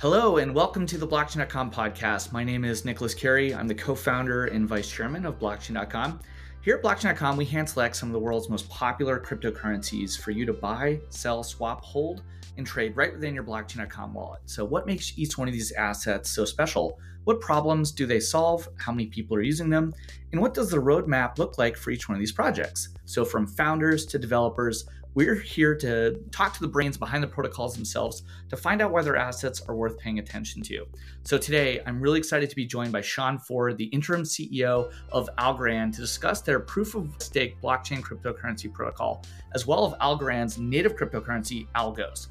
Hello, 0.00 0.36
and 0.36 0.54
welcome 0.54 0.86
to 0.86 0.96
the 0.96 1.08
Blockchain.com 1.08 1.72
podcast. 1.72 2.30
My 2.30 2.44
name 2.44 2.64
is 2.64 2.84
Nicolas 2.84 3.14
Cary. 3.14 3.52
I'm 3.52 3.66
the 3.66 3.74
co 3.74 3.96
founder 3.96 4.44
and 4.44 4.64
vice 4.64 4.88
chairman 4.88 5.26
of 5.26 5.40
Blockchain.com. 5.40 6.20
Here 6.62 6.76
at 6.76 6.84
Blockchain.com, 6.84 7.36
we 7.36 7.44
hand 7.44 7.68
select 7.68 7.96
some 7.96 8.08
of 8.08 8.12
the 8.12 8.20
world's 8.20 8.48
most 8.48 8.68
popular 8.68 9.18
cryptocurrencies 9.18 10.16
for 10.16 10.30
you 10.30 10.46
to 10.46 10.52
buy, 10.52 11.00
sell, 11.08 11.42
swap, 11.42 11.84
hold, 11.84 12.22
and 12.56 12.64
trade 12.64 12.96
right 12.96 13.12
within 13.12 13.34
your 13.34 13.42
Blockchain.com 13.42 14.14
wallet. 14.14 14.40
So, 14.46 14.64
what 14.64 14.86
makes 14.86 15.18
each 15.18 15.36
one 15.36 15.48
of 15.48 15.52
these 15.52 15.72
assets 15.72 16.30
so 16.30 16.44
special? 16.44 17.00
What 17.24 17.40
problems 17.40 17.90
do 17.90 18.06
they 18.06 18.20
solve? 18.20 18.68
How 18.76 18.92
many 18.92 19.06
people 19.06 19.36
are 19.36 19.42
using 19.42 19.68
them? 19.68 19.92
And 20.30 20.40
what 20.40 20.54
does 20.54 20.70
the 20.70 20.78
roadmap 20.78 21.38
look 21.38 21.58
like 21.58 21.76
for 21.76 21.90
each 21.90 22.08
one 22.08 22.14
of 22.14 22.20
these 22.20 22.30
projects? 22.30 22.90
So, 23.04 23.24
from 23.24 23.48
founders 23.48 24.06
to 24.06 24.18
developers, 24.20 24.84
we're 25.18 25.34
here 25.34 25.74
to 25.74 26.14
talk 26.30 26.54
to 26.54 26.60
the 26.60 26.68
brains 26.68 26.96
behind 26.96 27.24
the 27.24 27.26
protocols 27.26 27.74
themselves 27.74 28.22
to 28.48 28.56
find 28.56 28.80
out 28.80 28.92
why 28.92 29.02
their 29.02 29.16
assets 29.16 29.60
are 29.66 29.74
worth 29.74 29.98
paying 29.98 30.20
attention 30.20 30.62
to. 30.62 30.86
So 31.24 31.36
today, 31.36 31.80
I'm 31.84 32.00
really 32.00 32.20
excited 32.20 32.48
to 32.50 32.54
be 32.54 32.64
joined 32.64 32.92
by 32.92 33.00
Sean 33.00 33.36
Ford, 33.36 33.76
the 33.76 33.86
interim 33.86 34.22
CEO 34.22 34.92
of 35.10 35.28
Algorand, 35.36 35.92
to 35.94 36.00
discuss 36.00 36.42
their 36.42 36.60
proof 36.60 36.94
of 36.94 37.16
stake 37.18 37.60
blockchain 37.60 38.00
cryptocurrency 38.00 38.72
protocol, 38.72 39.24
as 39.56 39.66
well 39.66 39.88
as 39.88 39.94
Algorand's 40.00 40.56
native 40.56 40.94
cryptocurrency, 40.94 41.66
Algos. 41.74 42.28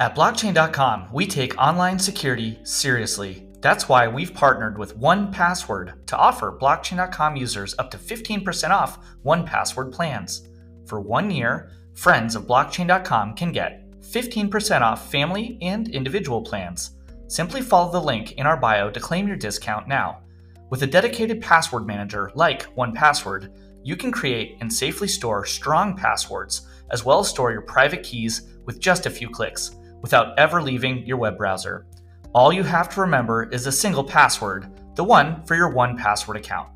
At 0.00 0.16
blockchain.com, 0.16 1.08
we 1.12 1.26
take 1.26 1.58
online 1.58 1.98
security 1.98 2.58
seriously. 2.62 3.46
That's 3.60 3.86
why 3.86 4.08
we've 4.08 4.32
partnered 4.32 4.78
with 4.78 4.98
1Password 4.98 6.06
to 6.06 6.16
offer 6.16 6.58
blockchain.com 6.58 7.36
users 7.36 7.74
up 7.78 7.90
to 7.90 7.98
15% 7.98 8.70
off 8.70 8.98
1Password 9.26 9.92
plans. 9.92 10.48
For 10.86 11.02
one 11.02 11.30
year, 11.30 11.72
friends 11.92 12.34
of 12.34 12.46
blockchain.com 12.46 13.34
can 13.34 13.52
get 13.52 13.90
15% 14.00 14.80
off 14.80 15.10
family 15.10 15.58
and 15.60 15.90
individual 15.90 16.40
plans. 16.40 16.92
Simply 17.26 17.60
follow 17.60 17.92
the 17.92 18.00
link 18.00 18.32
in 18.32 18.46
our 18.46 18.56
bio 18.56 18.88
to 18.90 19.00
claim 19.00 19.28
your 19.28 19.36
discount 19.36 19.86
now. 19.86 20.22
With 20.70 20.82
a 20.82 20.86
dedicated 20.86 21.42
password 21.42 21.86
manager 21.86 22.32
like 22.34 22.74
1Password, 22.74 23.54
you 23.84 23.96
can 23.96 24.12
create 24.12 24.56
and 24.62 24.72
safely 24.72 25.08
store 25.08 25.44
strong 25.44 25.94
passwords, 25.94 26.66
as 26.90 27.04
well 27.04 27.20
as 27.20 27.28
store 27.28 27.52
your 27.52 27.60
private 27.60 28.02
keys 28.02 28.48
with 28.64 28.80
just 28.80 29.04
a 29.04 29.10
few 29.10 29.28
clicks 29.28 29.76
without 30.02 30.38
ever 30.38 30.62
leaving 30.62 31.06
your 31.06 31.16
web 31.16 31.36
browser. 31.36 31.86
All 32.32 32.52
you 32.52 32.62
have 32.62 32.88
to 32.94 33.00
remember 33.00 33.48
is 33.50 33.66
a 33.66 33.72
single 33.72 34.04
password, 34.04 34.70
the 34.94 35.02
one 35.02 35.42
for 35.44 35.56
your 35.56 35.72
1Password 35.72 36.36
account. 36.36 36.70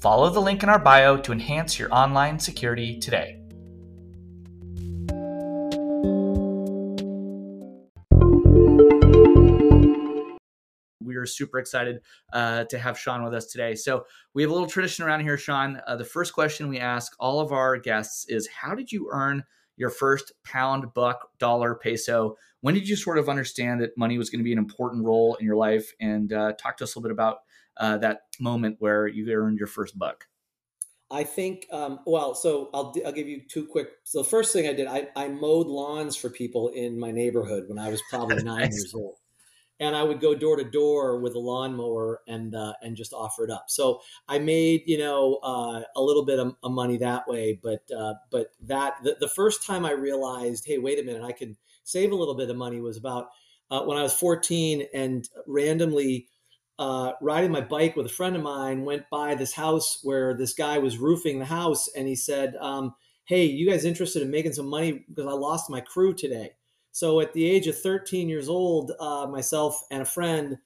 Follow 0.00 0.30
the 0.30 0.40
link 0.40 0.62
in 0.62 0.68
our 0.68 0.78
bio 0.78 1.16
to 1.18 1.32
enhance 1.32 1.78
your 1.78 1.92
online 1.94 2.38
security 2.38 2.98
today. 2.98 3.40
We 11.02 11.16
are 11.16 11.26
super 11.26 11.58
excited 11.58 12.00
uh, 12.32 12.64
to 12.64 12.78
have 12.78 12.98
Sean 12.98 13.22
with 13.22 13.34
us 13.34 13.46
today. 13.46 13.74
So, 13.74 14.06
we 14.32 14.42
have 14.42 14.50
a 14.50 14.54
little 14.54 14.68
tradition 14.68 15.04
around 15.04 15.20
here, 15.20 15.36
Sean. 15.36 15.80
Uh, 15.86 15.96
the 15.96 16.04
first 16.04 16.32
question 16.32 16.68
we 16.68 16.78
ask 16.78 17.12
all 17.20 17.40
of 17.40 17.52
our 17.52 17.76
guests 17.76 18.26
is 18.28 18.48
How 18.48 18.74
did 18.74 18.90
you 18.90 19.10
earn 19.12 19.44
your 19.76 19.90
first 19.90 20.32
pound, 20.44 20.94
buck, 20.94 21.30
dollar, 21.38 21.74
peso? 21.74 22.36
When 22.60 22.74
did 22.74 22.88
you 22.88 22.96
sort 22.96 23.18
of 23.18 23.28
understand 23.28 23.80
that 23.80 23.96
money 23.96 24.18
was 24.18 24.30
going 24.30 24.40
to 24.40 24.44
be 24.44 24.52
an 24.52 24.58
important 24.58 25.04
role 25.04 25.36
in 25.36 25.46
your 25.46 25.56
life? 25.56 25.92
And 26.00 26.32
uh, 26.32 26.52
talk 26.52 26.76
to 26.78 26.84
us 26.84 26.94
a 26.94 26.98
little 26.98 27.08
bit 27.08 27.12
about 27.12 27.38
uh, 27.76 27.98
that 27.98 28.22
moment 28.40 28.76
where 28.78 29.06
you 29.06 29.30
earned 29.32 29.58
your 29.58 29.66
first 29.66 29.98
buck. 29.98 30.26
I 31.10 31.22
think, 31.22 31.66
um, 31.70 32.00
well, 32.06 32.34
so 32.34 32.70
I'll, 32.72 32.94
I'll 33.04 33.12
give 33.12 33.28
you 33.28 33.42
two 33.48 33.66
quick. 33.66 33.88
So 34.04 34.22
the 34.22 34.28
first 34.28 34.52
thing 34.52 34.66
I 34.66 34.72
did, 34.72 34.88
I, 34.88 35.08
I 35.14 35.28
mowed 35.28 35.66
lawns 35.66 36.16
for 36.16 36.30
people 36.30 36.68
in 36.68 36.98
my 36.98 37.12
neighborhood 37.12 37.64
when 37.68 37.78
I 37.78 37.90
was 37.90 38.02
probably 38.10 38.42
nine 38.42 38.44
nice. 38.60 38.72
years 38.72 38.94
old 38.94 39.18
and 39.80 39.96
I 39.96 40.02
would 40.02 40.20
go 40.20 40.34
door 40.34 40.56
to 40.56 40.64
door 40.64 41.18
with 41.18 41.34
a 41.34 41.38
lawnmower 41.38 42.20
and 42.28 42.54
uh, 42.54 42.74
and 42.82 42.96
just 42.96 43.12
offer 43.12 43.44
it 43.44 43.50
up. 43.50 43.66
So 43.68 44.00
I 44.28 44.38
made 44.38 44.82
you 44.86 44.98
know 44.98 45.40
uh, 45.42 45.82
a 45.96 46.02
little 46.02 46.24
bit 46.24 46.38
of, 46.38 46.54
of, 46.62 46.72
money 46.72 46.96
that 46.98 47.26
way, 47.28 47.58
but 47.60 47.82
uh, 47.96 48.14
but 48.30 48.48
that 48.62 48.94
the, 49.02 49.16
the, 49.20 49.28
first 49.28 49.64
time 49.66 49.84
I 49.84 49.92
realized, 49.92 50.64
hey, 50.66 50.78
wait 50.78 50.98
a 50.98 51.02
minute, 51.02 51.22
I 51.22 51.32
can 51.32 51.56
save 51.82 52.12
a 52.12 52.16
little 52.16 52.36
bit 52.36 52.50
of 52.50 52.56
money 52.56 52.80
was 52.80 52.96
about 52.96 53.28
uh, 53.70 53.82
when 53.82 53.98
I 53.98 54.02
was 54.02 54.14
14 54.14 54.86
and 54.94 55.28
randomly. 55.46 56.28
Uh, 56.76 57.12
riding 57.20 57.52
my 57.52 57.60
bike 57.60 57.94
with 57.94 58.04
a 58.04 58.08
friend 58.08 58.34
of 58.34 58.42
mine, 58.42 58.84
went 58.84 59.08
by 59.08 59.36
this 59.36 59.52
house 59.52 60.00
where 60.02 60.36
this 60.36 60.52
guy 60.52 60.76
was 60.76 60.98
roofing 60.98 61.38
the 61.38 61.44
house, 61.44 61.88
and 61.94 62.08
he 62.08 62.16
said, 62.16 62.56
um, 62.60 62.92
"Hey, 63.26 63.44
you 63.44 63.70
guys 63.70 63.84
interested 63.84 64.22
in 64.22 64.30
making 64.32 64.54
some 64.54 64.66
money 64.66 65.04
because 65.08 65.28
I 65.28 65.34
lost 65.34 65.70
my 65.70 65.80
crew 65.80 66.14
today?" 66.14 66.50
So 66.94 67.18
at 67.18 67.32
the 67.32 67.44
age 67.44 67.66
of 67.66 67.76
13 67.76 68.28
years 68.28 68.48
old, 68.48 68.92
uh, 69.00 69.26
myself 69.26 69.82
and 69.90 70.02
a 70.02 70.04
friend 70.04 70.56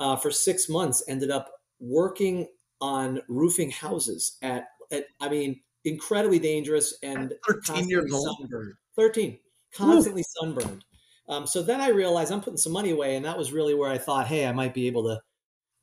uh, 0.00 0.16
for 0.16 0.32
six 0.32 0.68
months 0.68 1.04
ended 1.06 1.30
up 1.30 1.48
working 1.78 2.48
on 2.80 3.20
roofing 3.28 3.70
houses 3.70 4.36
at, 4.42 4.64
at 4.90 5.04
I 5.20 5.28
mean, 5.28 5.60
incredibly 5.84 6.40
dangerous 6.40 6.98
and 7.04 7.32
13 7.46 7.88
years 7.88 8.12
old. 8.12 8.36
Sunburned. 8.36 8.74
13, 8.96 9.38
constantly 9.72 10.22
Ooh. 10.22 10.40
sunburned. 10.40 10.84
Um, 11.28 11.46
so 11.46 11.62
then 11.62 11.80
I 11.80 11.90
realized 11.90 12.32
I'm 12.32 12.40
putting 12.40 12.56
some 12.56 12.72
money 12.72 12.90
away, 12.90 13.14
and 13.14 13.24
that 13.24 13.38
was 13.38 13.52
really 13.52 13.74
where 13.74 13.90
I 13.90 13.98
thought, 13.98 14.26
hey, 14.26 14.44
I 14.44 14.52
might 14.52 14.74
be 14.74 14.88
able 14.88 15.04
to 15.04 15.20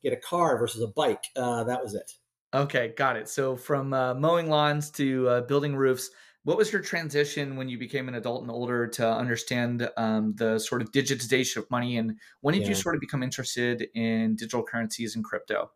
get 0.02 0.12
a 0.12 0.16
car 0.16 0.58
versus 0.58 0.82
a 0.82 0.88
bike. 0.88 1.24
Uh, 1.34 1.64
that 1.64 1.82
was 1.82 1.94
it. 1.94 2.12
Okay, 2.52 2.92
got 2.94 3.16
it. 3.16 3.26
So 3.26 3.56
from 3.56 3.94
uh, 3.94 4.12
mowing 4.12 4.50
lawns 4.50 4.90
to 4.92 5.28
uh, 5.30 5.40
building 5.40 5.74
roofs, 5.74 6.10
what 6.44 6.58
was 6.58 6.72
your 6.72 6.82
transition 6.82 7.56
when 7.56 7.68
you 7.68 7.78
became 7.78 8.06
an 8.06 8.14
adult 8.14 8.42
and 8.42 8.50
older 8.50 8.86
to 8.86 9.08
understand 9.08 9.88
um, 9.96 10.34
the 10.36 10.58
sort 10.58 10.82
of 10.82 10.92
digitization 10.92 11.58
of 11.58 11.70
money? 11.70 11.96
And 11.96 12.18
when 12.42 12.54
did 12.54 12.62
yeah. 12.62 12.68
you 12.68 12.74
sort 12.74 12.94
of 12.94 13.00
become 13.00 13.22
interested 13.22 13.88
in 13.94 14.36
digital 14.36 14.62
currencies 14.62 15.16
and 15.16 15.24
crypto? 15.24 15.70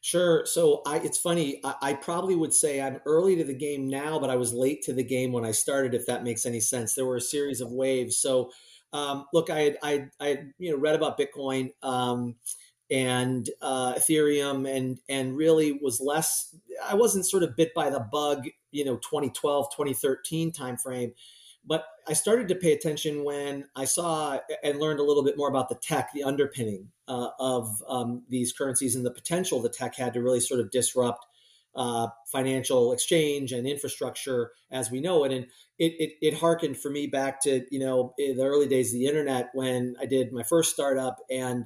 Sure. 0.00 0.46
So 0.46 0.82
I, 0.86 0.98
it's 0.98 1.18
funny. 1.18 1.60
I, 1.62 1.74
I, 1.82 1.94
probably 1.94 2.36
would 2.36 2.54
say 2.54 2.80
I'm 2.80 3.00
early 3.04 3.36
to 3.36 3.44
the 3.44 3.54
game 3.54 3.88
now, 3.88 4.18
but 4.18 4.30
I 4.30 4.36
was 4.36 4.54
late 4.54 4.82
to 4.84 4.92
the 4.92 5.02
game 5.02 5.32
when 5.32 5.44
I 5.44 5.50
started. 5.50 5.92
If 5.92 6.06
that 6.06 6.24
makes 6.24 6.46
any 6.46 6.60
sense, 6.60 6.94
there 6.94 7.04
were 7.04 7.16
a 7.16 7.20
series 7.20 7.60
of 7.60 7.72
waves. 7.72 8.16
So, 8.16 8.50
um, 8.92 9.26
look, 9.34 9.50
I 9.50 9.60
had, 9.60 9.78
I, 9.82 10.06
I 10.20 10.26
had, 10.28 10.52
you 10.58 10.70
know, 10.70 10.78
read 10.78 10.94
about 10.94 11.18
Bitcoin 11.18 11.70
um, 11.82 12.36
and 12.90 13.48
uh, 13.62 13.94
Ethereum, 13.94 14.68
and 14.68 15.00
and 15.08 15.36
really 15.36 15.72
was 15.72 16.00
less. 16.00 16.54
I 16.84 16.94
wasn't 16.94 17.26
sort 17.26 17.42
of 17.42 17.56
bit 17.56 17.74
by 17.74 17.90
the 17.90 18.00
bug 18.00 18.46
you 18.70 18.84
know 18.84 18.96
2012 18.96 19.70
2013 19.70 20.52
timeframe 20.52 21.12
but 21.64 21.84
i 22.06 22.12
started 22.12 22.48
to 22.48 22.54
pay 22.54 22.72
attention 22.72 23.24
when 23.24 23.64
i 23.76 23.84
saw 23.84 24.38
and 24.62 24.78
learned 24.78 25.00
a 25.00 25.04
little 25.04 25.24
bit 25.24 25.36
more 25.36 25.48
about 25.48 25.68
the 25.68 25.74
tech 25.76 26.10
the 26.12 26.22
underpinning 26.22 26.88
uh, 27.08 27.28
of 27.38 27.82
um, 27.88 28.22
these 28.28 28.52
currencies 28.52 28.94
and 28.94 29.04
the 29.04 29.10
potential 29.10 29.60
the 29.60 29.68
tech 29.68 29.96
had 29.96 30.12
to 30.12 30.22
really 30.22 30.40
sort 30.40 30.60
of 30.60 30.70
disrupt 30.70 31.24
uh, 31.74 32.08
financial 32.26 32.92
exchange 32.92 33.52
and 33.52 33.66
infrastructure 33.66 34.50
as 34.70 34.90
we 34.90 35.00
know 35.00 35.24
it 35.24 35.32
and 35.32 35.46
it, 35.78 35.92
it, 35.98 36.12
it 36.20 36.34
harkened 36.34 36.76
for 36.76 36.90
me 36.90 37.06
back 37.06 37.40
to 37.40 37.64
you 37.70 37.78
know 37.78 38.14
the 38.18 38.42
early 38.42 38.66
days 38.66 38.92
of 38.92 38.98
the 38.98 39.06
internet 39.06 39.50
when 39.54 39.94
i 40.00 40.06
did 40.06 40.32
my 40.32 40.42
first 40.42 40.72
startup 40.72 41.18
and 41.30 41.64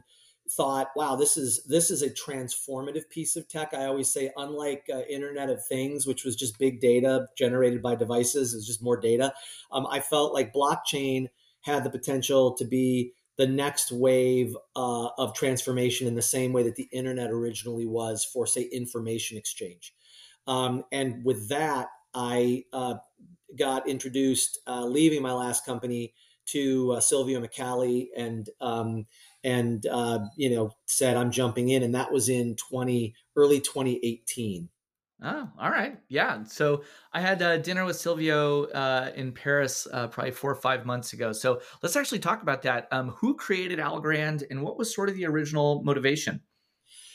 thought, 0.51 0.89
wow, 0.97 1.17
this 1.17 1.37
is 1.37 1.65
this 1.65 1.91
is 1.91 2.03
a 2.03 2.11
transformative 2.11 3.09
piece 3.09 3.37
of 3.37 3.49
tech. 3.49 3.73
I 3.73 3.87
always 3.87 4.13
say, 4.13 4.31
unlike 4.37 4.87
uh, 4.93 5.03
Internet 5.03 5.51
of 5.51 5.65
Things, 5.65 6.07
which 6.07 6.25
was 6.25 6.37
just 6.37 6.59
big 6.59 6.81
data 6.81 7.29
generated 7.39 7.83
by 7.83 7.95
devices, 7.95 8.53
is 8.53 8.67
just 8.67 8.83
more 8.83 9.01
data. 9.01 9.33
Um, 9.71 9.87
I 9.91 10.01
felt 10.01 10.35
like 10.35 10.53
blockchain 10.53 11.29
had 11.63 11.85
the 11.85 11.91
potential 11.91 12.55
to 12.57 12.65
be 12.65 13.13
the 13.39 13.47
next 13.47 13.91
wave 13.91 14.57
uh, 14.77 15.09
of 15.17 15.35
transformation 15.35 16.07
in 16.07 16.15
the 16.15 16.23
same 16.23 16.53
way 16.53 16.63
that 16.65 16.77
the 16.77 16.89
internet 16.93 17.31
originally 17.31 17.87
was 17.87 18.25
for, 18.25 18.47
say, 18.47 18.63
information 18.63 19.39
exchange. 19.39 19.95
Um, 20.47 20.85
and 20.93 21.25
with 21.25 21.49
that, 21.49 21.89
I 22.15 22.65
uh, 22.73 22.95
got 23.59 23.89
introduced, 23.89 24.59
uh, 24.67 24.85
leaving 24.85 25.23
my 25.23 25.33
last 25.33 25.65
company, 25.65 26.15
to 26.45 26.93
uh, 26.93 27.01
Silvio 27.01 27.41
Micali 27.41 28.09
and 28.17 28.51
um, 28.61 29.07
and 29.45 29.87
uh, 29.87 30.21
you 30.37 30.51
know 30.51 30.71
said 30.87 31.17
I'm 31.17 31.31
jumping 31.31 31.71
in, 31.71 31.83
and 31.83 31.95
that 31.95 32.13
was 32.13 32.29
in 32.29 32.57
20 32.57 33.15
early 33.37 33.61
2018. 33.61 34.69
Oh, 35.25 35.49
all 35.57 35.71
right. 35.71 35.99
Yeah. 36.09 36.43
So 36.45 36.83
I 37.13 37.21
had 37.21 37.41
uh, 37.43 37.59
dinner 37.59 37.85
with 37.85 37.97
Silvio 37.97 38.65
uh, 38.65 39.13
in 39.15 39.31
Paris 39.31 39.87
uh, 39.93 40.09
probably 40.09 40.33
four 40.33 40.51
or 40.51 40.57
five 40.57 40.85
months 40.85 41.13
ago. 41.13 41.31
So 41.33 41.61
let's 41.81 41.95
actually 41.95 42.19
talk 42.19 42.43
about 42.43 42.63
that. 42.63 42.89
Um, 42.91 43.11
who 43.11 43.37
created 43.37 43.79
Algorand 43.79 44.43
and 44.51 44.63
what 44.63 44.77
was 44.77 44.93
sort 44.93 45.09
of 45.09 45.15
the 45.15 45.27
original 45.27 45.81
motivation? 45.85 46.41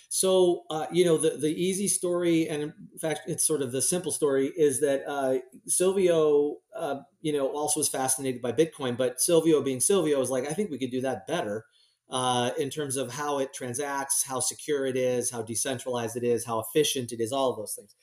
So, 0.10 0.64
uh, 0.70 0.86
you 0.90 1.04
know, 1.04 1.18
the, 1.18 1.32
the 1.32 1.50
easy 1.50 1.90
story, 1.90 2.48
and 2.48 2.64
in 2.64 2.74
fact, 3.00 3.22
it's 3.28 3.46
sort 3.46 3.62
of 3.62 3.74
the 3.74 3.82
simple 3.82 4.12
story, 4.12 4.54
is 4.56 4.80
that 4.80 5.04
uh, 5.06 5.40
Silvio, 5.68 6.58
uh, 6.74 7.00
you 7.20 7.34
know, 7.34 7.48
also 7.50 7.82
was 7.82 7.90
fascinated 7.90 8.42
by 8.42 8.54
Bitcoin, 8.54 8.96
but 8.96 9.20
Silvio 9.20 9.62
being 9.62 9.82
Silvio 9.82 10.18
was 10.18 10.30
like, 10.30 10.48
I 10.50 10.54
think 10.54 10.72
we 10.72 10.78
could 10.78 10.92
do 10.92 11.02
that 11.02 11.28
better. 11.28 11.66
Uh, 12.10 12.52
in 12.58 12.70
terms 12.70 12.96
of 12.96 13.12
how 13.12 13.40
it 13.40 13.54
transacts, 13.54 14.24
how 14.24 14.40
secure 14.40 14.86
it 14.86 14.96
is, 14.96 15.32
how 15.32 15.42
decentralized 15.42 16.16
it 16.16 16.24
is, 16.24 16.46
how 16.46 16.60
efficient 16.60 17.12
it 17.12 17.20
is, 17.20 17.32
all 17.32 17.52
of 17.52 17.58
those 17.58 17.74
things. 17.74 17.96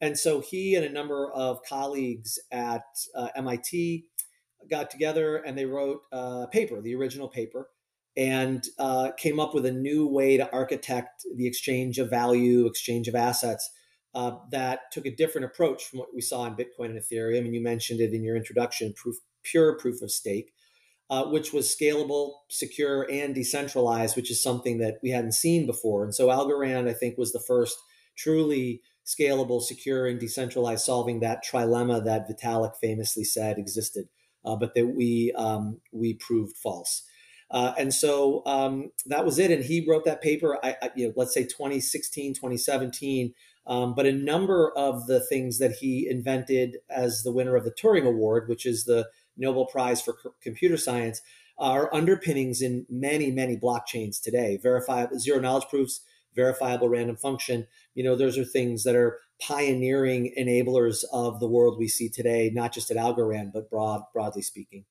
And 0.00 0.18
so 0.18 0.40
he 0.40 0.74
and 0.74 0.84
a 0.84 0.90
number 0.90 1.30
of 1.32 1.60
colleagues 1.68 2.38
at 2.50 2.84
uh, 3.14 3.28
MIT 3.36 4.06
got 4.70 4.90
together 4.90 5.36
and 5.36 5.56
they 5.56 5.66
wrote 5.66 6.00
a 6.12 6.46
paper, 6.48 6.80
the 6.80 6.94
original 6.94 7.28
paper, 7.28 7.68
and 8.16 8.64
uh, 8.78 9.10
came 9.16 9.40
up 9.40 9.54
with 9.54 9.66
a 9.66 9.72
new 9.72 10.06
way 10.06 10.36
to 10.36 10.50
architect 10.52 11.24
the 11.36 11.46
exchange 11.46 11.98
of 11.98 12.10
value, 12.10 12.66
exchange 12.66 13.08
of 13.08 13.14
assets 13.14 13.70
uh, 14.14 14.36
that 14.50 14.92
took 14.92 15.06
a 15.06 15.14
different 15.14 15.44
approach 15.44 15.84
from 15.84 15.98
what 15.98 16.14
we 16.14 16.20
saw 16.20 16.44
in 16.46 16.54
Bitcoin 16.54 16.86
and 16.86 16.98
Ethereum. 16.98 17.44
And 17.44 17.54
you 17.54 17.62
mentioned 17.62 18.00
it 18.00 18.12
in 18.12 18.22
your 18.22 18.36
introduction, 18.36 18.92
proof, 18.92 19.16
pure 19.42 19.76
proof 19.76 20.02
of 20.02 20.10
stake, 20.10 20.53
uh, 21.10 21.24
which 21.24 21.52
was 21.52 21.74
scalable, 21.74 22.32
secure, 22.48 23.06
and 23.10 23.34
decentralized, 23.34 24.16
which 24.16 24.30
is 24.30 24.42
something 24.42 24.78
that 24.78 24.98
we 25.02 25.10
hadn't 25.10 25.32
seen 25.32 25.66
before. 25.66 26.04
And 26.04 26.14
so 26.14 26.28
Algorand, 26.28 26.88
I 26.88 26.94
think, 26.94 27.18
was 27.18 27.32
the 27.32 27.40
first 27.46 27.76
truly 28.16 28.80
scalable, 29.04 29.62
secure, 29.62 30.06
and 30.06 30.18
decentralized, 30.18 30.84
solving 30.84 31.20
that 31.20 31.44
trilemma 31.44 32.04
that 32.04 32.28
Vitalik 32.28 32.76
famously 32.80 33.24
said 33.24 33.58
existed, 33.58 34.08
uh, 34.44 34.56
but 34.56 34.74
that 34.74 34.88
we 34.88 35.32
um, 35.36 35.80
we 35.92 36.14
proved 36.14 36.56
false. 36.56 37.04
Uh, 37.50 37.72
and 37.78 37.92
so 37.92 38.42
um, 38.46 38.90
that 39.06 39.24
was 39.24 39.38
it. 39.38 39.50
And 39.50 39.64
he 39.64 39.86
wrote 39.86 40.04
that 40.06 40.22
paper, 40.22 40.58
I, 40.64 40.76
I, 40.82 40.90
you 40.96 41.06
know, 41.06 41.12
let's 41.16 41.34
say 41.34 41.44
2016, 41.44 42.34
2017. 42.34 43.34
Um, 43.66 43.94
but 43.94 44.06
a 44.06 44.12
number 44.12 44.72
of 44.76 45.06
the 45.06 45.20
things 45.20 45.58
that 45.58 45.72
he 45.72 46.06
invented 46.08 46.78
as 46.90 47.22
the 47.22 47.32
winner 47.32 47.56
of 47.56 47.64
the 47.64 47.70
Turing 47.70 48.06
Award, 48.06 48.48
which 48.48 48.66
is 48.66 48.84
the 48.84 49.08
Nobel 49.36 49.66
Prize 49.66 50.00
for 50.00 50.16
C- 50.22 50.30
Computer 50.42 50.76
Science, 50.76 51.22
are 51.58 51.92
underpinnings 51.94 52.60
in 52.60 52.86
many, 52.88 53.30
many 53.30 53.56
blockchains 53.56 54.20
today. 54.20 54.58
Verifiable 54.60 55.18
zero 55.18 55.40
knowledge 55.40 55.68
proofs, 55.68 56.00
verifiable 56.34 56.88
random 56.88 57.16
function. 57.16 57.66
You 57.94 58.04
know, 58.04 58.16
those 58.16 58.36
are 58.36 58.44
things 58.44 58.84
that 58.84 58.96
are 58.96 59.20
pioneering 59.40 60.32
enablers 60.38 61.04
of 61.12 61.40
the 61.40 61.48
world 61.48 61.78
we 61.78 61.88
see 61.88 62.08
today, 62.08 62.50
not 62.52 62.72
just 62.72 62.90
at 62.90 62.96
Algorand, 62.96 63.52
but 63.52 63.70
broad, 63.70 64.02
broadly 64.12 64.42
speaking. 64.42 64.84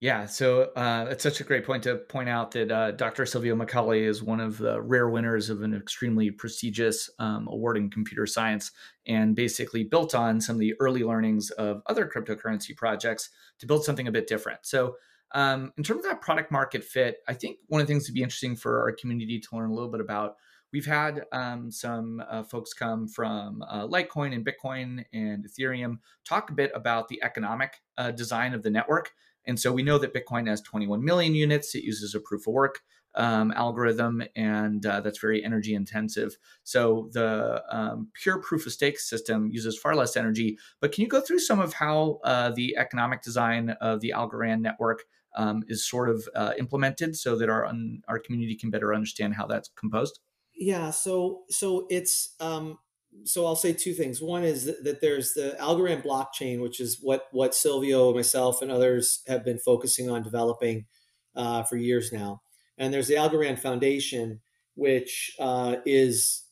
Yeah, 0.00 0.26
so 0.26 0.72
uh, 0.76 1.06
it's 1.08 1.22
such 1.22 1.40
a 1.40 1.44
great 1.44 1.64
point 1.64 1.84
to 1.84 1.96
point 1.96 2.28
out 2.28 2.50
that 2.50 2.70
uh, 2.70 2.90
Dr. 2.90 3.24
Silvio 3.24 3.56
Micali 3.56 4.02
is 4.02 4.22
one 4.22 4.40
of 4.40 4.58
the 4.58 4.78
rare 4.82 5.08
winners 5.08 5.48
of 5.48 5.62
an 5.62 5.74
extremely 5.74 6.30
prestigious 6.30 7.08
um, 7.18 7.48
award 7.48 7.78
in 7.78 7.88
computer 7.88 8.26
science 8.26 8.72
and 9.06 9.34
basically 9.34 9.84
built 9.84 10.14
on 10.14 10.38
some 10.38 10.56
of 10.56 10.60
the 10.60 10.74
early 10.80 11.02
learnings 11.02 11.50
of 11.52 11.80
other 11.86 12.06
cryptocurrency 12.14 12.76
projects 12.76 13.30
to 13.58 13.66
build 13.66 13.84
something 13.86 14.06
a 14.06 14.12
bit 14.12 14.26
different. 14.26 14.58
So, 14.66 14.96
um, 15.32 15.72
in 15.78 15.82
terms 15.82 16.04
of 16.04 16.10
that 16.10 16.20
product 16.20 16.52
market 16.52 16.84
fit, 16.84 17.16
I 17.26 17.32
think 17.32 17.58
one 17.68 17.80
of 17.80 17.86
the 17.86 17.92
things 17.92 18.06
to 18.06 18.12
be 18.12 18.22
interesting 18.22 18.54
for 18.54 18.82
our 18.82 18.92
community 18.92 19.40
to 19.40 19.56
learn 19.56 19.70
a 19.70 19.74
little 19.74 19.90
bit 19.90 20.00
about. 20.00 20.36
We've 20.72 20.86
had 20.86 21.24
um, 21.32 21.70
some 21.70 22.22
uh, 22.28 22.42
folks 22.42 22.74
come 22.74 23.08
from 23.08 23.62
uh, 23.62 23.86
Litecoin 23.86 24.34
and 24.34 24.44
Bitcoin 24.44 25.04
and 25.12 25.46
Ethereum 25.46 25.98
talk 26.24 26.50
a 26.50 26.54
bit 26.54 26.70
about 26.74 27.08
the 27.08 27.22
economic 27.22 27.80
uh, 27.96 28.10
design 28.10 28.52
of 28.52 28.62
the 28.62 28.70
network 28.70 29.12
and 29.46 29.58
so 29.58 29.72
we 29.72 29.82
know 29.82 29.98
that 29.98 30.14
Bitcoin 30.14 30.48
has 30.48 30.60
21 30.60 31.04
million 31.04 31.34
units. 31.34 31.74
It 31.74 31.84
uses 31.84 32.14
a 32.14 32.20
proof 32.20 32.46
of 32.46 32.54
work 32.54 32.80
um, 33.16 33.52
algorithm, 33.52 34.22
and 34.36 34.84
uh, 34.84 35.00
that's 35.00 35.18
very 35.18 35.44
energy 35.44 35.74
intensive. 35.74 36.36
So 36.64 37.08
the 37.12 37.62
um, 37.70 38.08
pure 38.12 38.38
proof 38.38 38.66
of 38.66 38.72
stake 38.72 38.98
system 38.98 39.48
uses 39.50 39.78
far 39.78 39.94
less 39.94 40.16
energy. 40.16 40.58
But 40.80 40.92
can 40.92 41.02
you 41.02 41.08
go 41.08 41.20
through 41.20 41.40
some 41.40 41.60
of 41.60 41.72
how 41.72 42.20
uh, 42.24 42.50
the 42.50 42.76
economic 42.76 43.22
design 43.22 43.70
of 43.80 44.00
the 44.00 44.12
Algorand 44.14 44.60
network 44.60 45.04
um, 45.34 45.64
is 45.68 45.86
sort 45.86 46.08
of 46.08 46.28
uh, 46.34 46.52
implemented 46.58 47.16
so 47.16 47.36
that 47.36 47.48
our 47.48 47.70
our 48.08 48.18
community 48.18 48.54
can 48.54 48.70
better 48.70 48.94
understand 48.94 49.34
how 49.34 49.46
that's 49.46 49.70
composed? 49.76 50.20
Yeah, 50.54 50.90
so 50.90 51.42
so 51.50 51.86
it's 51.90 52.34
um, 52.40 52.78
so 53.24 53.46
I'll 53.46 53.56
say 53.56 53.72
two 53.72 53.92
things. 53.92 54.20
One 54.20 54.44
is 54.44 54.64
that, 54.66 54.84
that, 54.84 55.00
there's 55.00 55.32
the 55.32 55.56
Algorand 55.60 56.04
blockchain, 56.04 56.60
which 56.60 56.80
is 56.80 56.98
what 57.00 57.28
what 57.32 57.54
Silvio, 57.54 58.14
myself, 58.14 58.62
and 58.62 58.70
others 58.70 59.22
have 59.26 59.44
been 59.44 59.58
focusing 59.58 60.10
on 60.10 60.22
developing 60.22 60.86
uh, 61.34 61.62
for 61.64 61.76
years 61.76 62.12
now. 62.12 62.42
And 62.78 62.92
there's 62.92 63.08
the 63.08 63.14
Algorand 63.14 63.58
Foundation, 63.58 64.40
which 64.74 65.34
uh, 65.38 65.76
is 65.84 66.44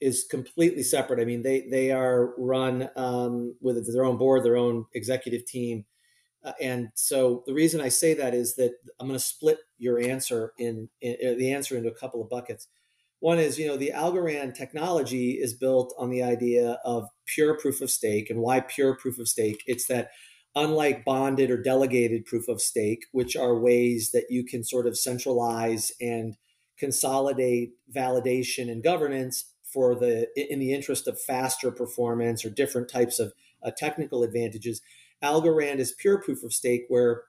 is 0.00 0.26
completely 0.30 0.82
separate. 0.82 1.20
I 1.20 1.24
mean, 1.24 1.42
they 1.42 1.66
they 1.70 1.90
are 1.90 2.34
run 2.38 2.88
um, 2.96 3.54
with 3.60 3.92
their 3.92 4.04
own 4.04 4.16
board, 4.16 4.44
their 4.44 4.56
own 4.56 4.86
executive 4.94 5.44
team. 5.46 5.84
Uh, 6.44 6.52
and 6.60 6.88
so 6.94 7.42
the 7.46 7.54
reason 7.54 7.80
I 7.80 7.88
say 7.88 8.14
that 8.14 8.32
is 8.32 8.54
that 8.56 8.72
I'm 9.00 9.08
going 9.08 9.18
to 9.18 9.24
split 9.24 9.58
your 9.76 9.98
answer 9.98 10.52
in, 10.58 10.88
in 11.00 11.36
the 11.36 11.52
answer 11.52 11.76
into 11.76 11.90
a 11.90 11.94
couple 11.94 12.22
of 12.22 12.30
buckets. 12.30 12.68
One 13.20 13.38
is, 13.38 13.58
you 13.58 13.66
know, 13.66 13.76
the 13.76 13.92
Algorand 13.94 14.54
technology 14.54 15.32
is 15.32 15.52
built 15.52 15.94
on 15.98 16.10
the 16.10 16.22
idea 16.22 16.78
of 16.84 17.08
pure 17.26 17.58
proof 17.58 17.80
of 17.80 17.90
stake. 17.90 18.30
And 18.30 18.40
why 18.40 18.60
pure 18.60 18.96
proof 18.96 19.18
of 19.18 19.28
stake? 19.28 19.62
It's 19.66 19.86
that 19.88 20.10
unlike 20.54 21.04
bonded 21.04 21.50
or 21.50 21.60
delegated 21.60 22.24
proof 22.24 22.48
of 22.48 22.60
stake, 22.60 23.06
which 23.12 23.36
are 23.36 23.58
ways 23.58 24.10
that 24.12 24.26
you 24.30 24.44
can 24.44 24.62
sort 24.62 24.86
of 24.86 24.96
centralize 24.96 25.92
and 26.00 26.36
consolidate 26.78 27.72
validation 27.94 28.70
and 28.70 28.82
governance 28.82 29.52
for 29.64 29.94
the 29.94 30.28
in 30.36 30.60
the 30.60 30.72
interest 30.72 31.06
of 31.08 31.20
faster 31.20 31.70
performance 31.70 32.44
or 32.44 32.50
different 32.50 32.88
types 32.88 33.18
of 33.18 33.32
uh, 33.62 33.70
technical 33.76 34.22
advantages. 34.22 34.80
Algorand 35.22 35.78
is 35.78 35.92
pure 35.92 36.22
proof 36.22 36.44
of 36.44 36.52
stake, 36.52 36.84
where 36.88 37.24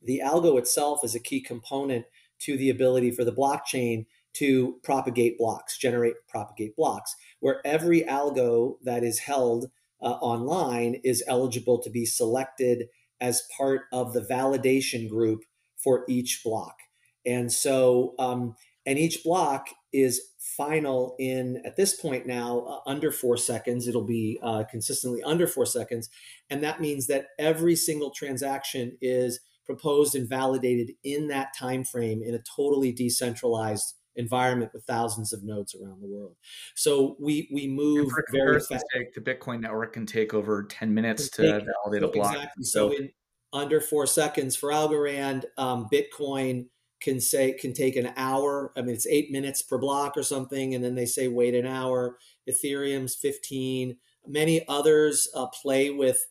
the 0.00 0.22
algo 0.24 0.58
itself 0.58 1.00
is 1.04 1.14
a 1.14 1.20
key 1.20 1.40
component 1.40 2.06
to 2.38 2.56
the 2.56 2.70
ability 2.70 3.10
for 3.10 3.24
the 3.24 3.32
blockchain 3.32 4.06
to 4.34 4.78
propagate 4.82 5.38
blocks, 5.38 5.78
generate 5.78 6.14
propagate 6.28 6.76
blocks, 6.76 7.14
where 7.40 7.60
every 7.64 8.02
algo 8.02 8.76
that 8.82 9.04
is 9.04 9.20
held 9.20 9.66
uh, 10.02 10.06
online 10.06 11.00
is 11.04 11.24
eligible 11.26 11.80
to 11.80 11.90
be 11.90 12.04
selected 12.04 12.88
as 13.20 13.42
part 13.56 13.82
of 13.92 14.12
the 14.12 14.20
validation 14.20 15.08
group 15.08 15.44
for 15.76 16.04
each 16.08 16.42
block. 16.44 16.76
And 17.24 17.52
so, 17.52 18.14
um, 18.18 18.54
and 18.86 18.98
each 18.98 19.24
block 19.24 19.68
is 19.92 20.20
final 20.38 21.16
in 21.18 21.62
at 21.64 21.76
this 21.76 21.98
point 21.98 22.26
now 22.26 22.60
uh, 22.60 22.90
under 22.90 23.10
four 23.10 23.36
seconds 23.36 23.88
it'll 23.88 24.04
be 24.04 24.38
uh, 24.42 24.62
consistently 24.70 25.22
under 25.22 25.46
four 25.46 25.64
seconds 25.64 26.10
and 26.50 26.62
that 26.62 26.80
means 26.80 27.06
that 27.06 27.28
every 27.38 27.74
single 27.74 28.10
transaction 28.10 28.96
is 29.00 29.40
proposed 29.64 30.14
and 30.14 30.28
validated 30.28 30.90
in 31.02 31.28
that 31.28 31.48
time 31.58 31.82
frame 31.82 32.22
in 32.22 32.34
a 32.34 32.42
totally 32.56 32.92
decentralized 32.92 33.94
environment 34.16 34.72
with 34.72 34.84
thousands 34.84 35.32
of 35.32 35.42
nodes 35.42 35.74
around 35.74 36.00
the 36.00 36.08
world. 36.08 36.36
So 36.74 37.16
we 37.20 37.48
we 37.52 37.68
move 37.68 38.10
very 38.30 38.60
fast. 38.60 38.84
The 39.14 39.20
Bitcoin 39.20 39.60
network 39.60 39.94
can 39.94 40.06
take 40.06 40.34
over 40.34 40.64
10 40.64 40.92
minutes 40.92 41.28
to 41.30 41.42
take, 41.42 41.66
validate 41.84 42.02
so 42.02 42.08
a 42.08 42.12
block. 42.12 42.34
Exactly. 42.34 42.64
So, 42.64 42.90
so 42.90 42.96
in 42.96 43.10
under 43.52 43.80
four 43.80 44.06
seconds 44.06 44.56
for 44.56 44.70
Algorand, 44.70 45.44
um, 45.56 45.88
Bitcoin 45.92 46.66
can 47.00 47.20
say 47.20 47.52
can 47.52 47.72
take 47.72 47.96
an 47.96 48.12
hour. 48.16 48.72
I 48.76 48.82
mean, 48.82 48.94
it's 48.94 49.06
eight 49.06 49.30
minutes 49.30 49.62
per 49.62 49.78
block 49.78 50.16
or 50.16 50.22
something, 50.22 50.74
and 50.74 50.82
then 50.82 50.94
they 50.94 51.06
say 51.06 51.28
wait 51.28 51.54
an 51.54 51.66
hour. 51.66 52.18
Ethereum's 52.48 53.14
15. 53.14 53.96
Many 54.26 54.66
others 54.68 55.28
uh, 55.34 55.46
play 55.46 55.90
with 55.90 56.26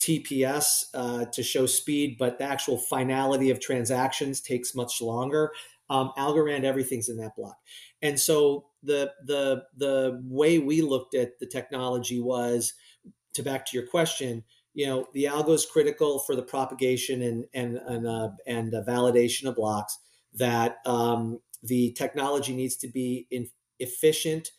TPS 0.00 0.84
uh, 0.94 1.26
to 1.26 1.42
show 1.42 1.66
speed, 1.66 2.16
but 2.18 2.38
the 2.38 2.44
actual 2.44 2.78
finality 2.78 3.50
of 3.50 3.60
transactions 3.60 4.40
takes 4.40 4.74
much 4.74 5.00
longer 5.00 5.52
um, 5.90 6.12
Algorand, 6.16 6.64
everything's 6.64 7.08
in 7.08 7.16
that 7.18 7.36
block. 7.36 7.58
And 8.00 8.18
so 8.18 8.66
the 8.82 9.12
the 9.26 9.64
the 9.76 10.22
way 10.24 10.58
we 10.58 10.80
looked 10.80 11.14
at 11.14 11.38
the 11.40 11.46
technology 11.46 12.20
was 12.20 12.72
to 13.34 13.42
back 13.42 13.66
to 13.66 13.76
your 13.76 13.86
question. 13.86 14.44
You 14.72 14.86
know, 14.86 15.06
the 15.12 15.24
algo 15.24 15.50
is 15.50 15.66
critical 15.66 16.20
for 16.20 16.36
the 16.36 16.42
propagation 16.42 17.22
and 17.22 17.44
and 17.52 17.76
and 17.76 18.06
uh, 18.06 18.30
and 18.46 18.72
uh, 18.72 18.82
validation 18.86 19.46
of 19.46 19.56
blocks. 19.56 19.98
That 20.32 20.76
um, 20.86 21.40
the 21.64 21.92
technology 21.92 22.54
needs 22.54 22.76
to 22.76 22.88
be 22.88 23.26
in, 23.32 23.48
efficient, 23.80 24.52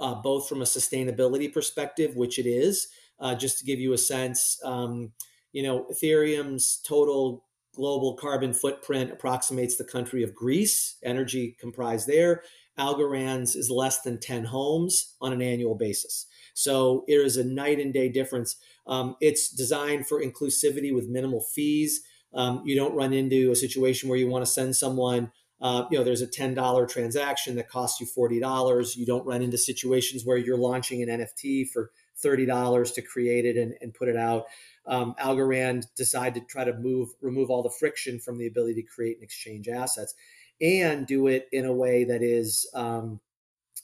uh, 0.00 0.16
both 0.16 0.48
from 0.48 0.60
a 0.60 0.64
sustainability 0.64 1.52
perspective, 1.52 2.16
which 2.16 2.38
it 2.38 2.46
is. 2.46 2.88
Uh, 3.20 3.32
just 3.32 3.60
to 3.60 3.64
give 3.64 3.78
you 3.78 3.92
a 3.92 3.98
sense, 3.98 4.58
um, 4.64 5.12
you 5.52 5.62
know, 5.62 5.86
Ethereum's 5.92 6.82
total 6.84 7.44
global 7.74 8.14
carbon 8.14 8.52
footprint 8.52 9.10
approximates 9.10 9.76
the 9.76 9.84
country 9.84 10.22
of 10.22 10.34
Greece, 10.34 10.96
energy 11.02 11.56
comprised 11.60 12.06
there. 12.06 12.42
Algorand's 12.78 13.54
is 13.54 13.70
less 13.70 14.02
than 14.02 14.18
10 14.18 14.44
homes 14.44 15.14
on 15.20 15.32
an 15.32 15.42
annual 15.42 15.74
basis. 15.74 16.26
So 16.54 17.04
it 17.06 17.14
is 17.14 17.36
a 17.36 17.44
night 17.44 17.78
and 17.78 17.92
day 17.92 18.08
difference. 18.08 18.56
Um, 18.86 19.16
it's 19.20 19.48
designed 19.48 20.06
for 20.06 20.22
inclusivity 20.22 20.94
with 20.94 21.08
minimal 21.08 21.44
fees. 21.54 22.00
Um, 22.32 22.62
you 22.64 22.74
don't 22.74 22.94
run 22.94 23.12
into 23.12 23.52
a 23.52 23.56
situation 23.56 24.08
where 24.08 24.18
you 24.18 24.28
want 24.28 24.44
to 24.44 24.50
send 24.50 24.74
someone, 24.74 25.30
uh, 25.64 25.86
you 25.90 25.98
know, 25.98 26.04
there's 26.04 26.22
a 26.22 26.26
$10 26.28 26.88
transaction 26.88 27.56
that 27.56 27.68
costs 27.68 28.00
you 28.00 28.06
$40. 28.06 28.96
You 28.96 29.06
don't 29.06 29.26
run 29.26 29.42
into 29.42 29.58
situations 29.58 30.24
where 30.24 30.36
you're 30.36 30.56
launching 30.56 31.02
an 31.02 31.08
NFT 31.08 31.70
for 31.70 31.90
$30 32.24 32.94
to 32.94 33.02
create 33.02 33.44
it 33.44 33.56
and, 33.56 33.74
and 33.80 33.92
put 33.92 34.08
it 34.08 34.16
out 34.16 34.44
um, 34.86 35.14
Algorand 35.18 35.86
decided 35.96 36.34
to 36.34 36.46
try 36.46 36.64
to 36.64 36.74
move 36.74 37.10
remove 37.20 37.50
all 37.50 37.62
the 37.62 37.70
friction 37.70 38.18
from 38.18 38.38
the 38.38 38.46
ability 38.46 38.82
to 38.82 38.88
create 38.88 39.16
and 39.16 39.24
exchange 39.24 39.68
assets. 39.68 40.14
and 40.60 41.06
do 41.06 41.26
it 41.26 41.48
in 41.52 41.64
a 41.64 41.72
way 41.72 42.04
that 42.04 42.22
is 42.22 42.68
um, 42.74 43.20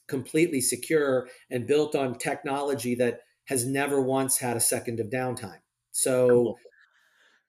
completely 0.06 0.60
secure 0.60 1.28
and 1.50 1.66
built 1.66 1.96
on 1.96 2.16
technology 2.16 2.94
that 2.94 3.20
has 3.46 3.66
never 3.66 4.00
once 4.00 4.38
had 4.38 4.56
a 4.56 4.60
second 4.60 5.00
of 5.00 5.08
downtime. 5.08 5.58
So, 5.90 6.28
cool. 6.28 6.58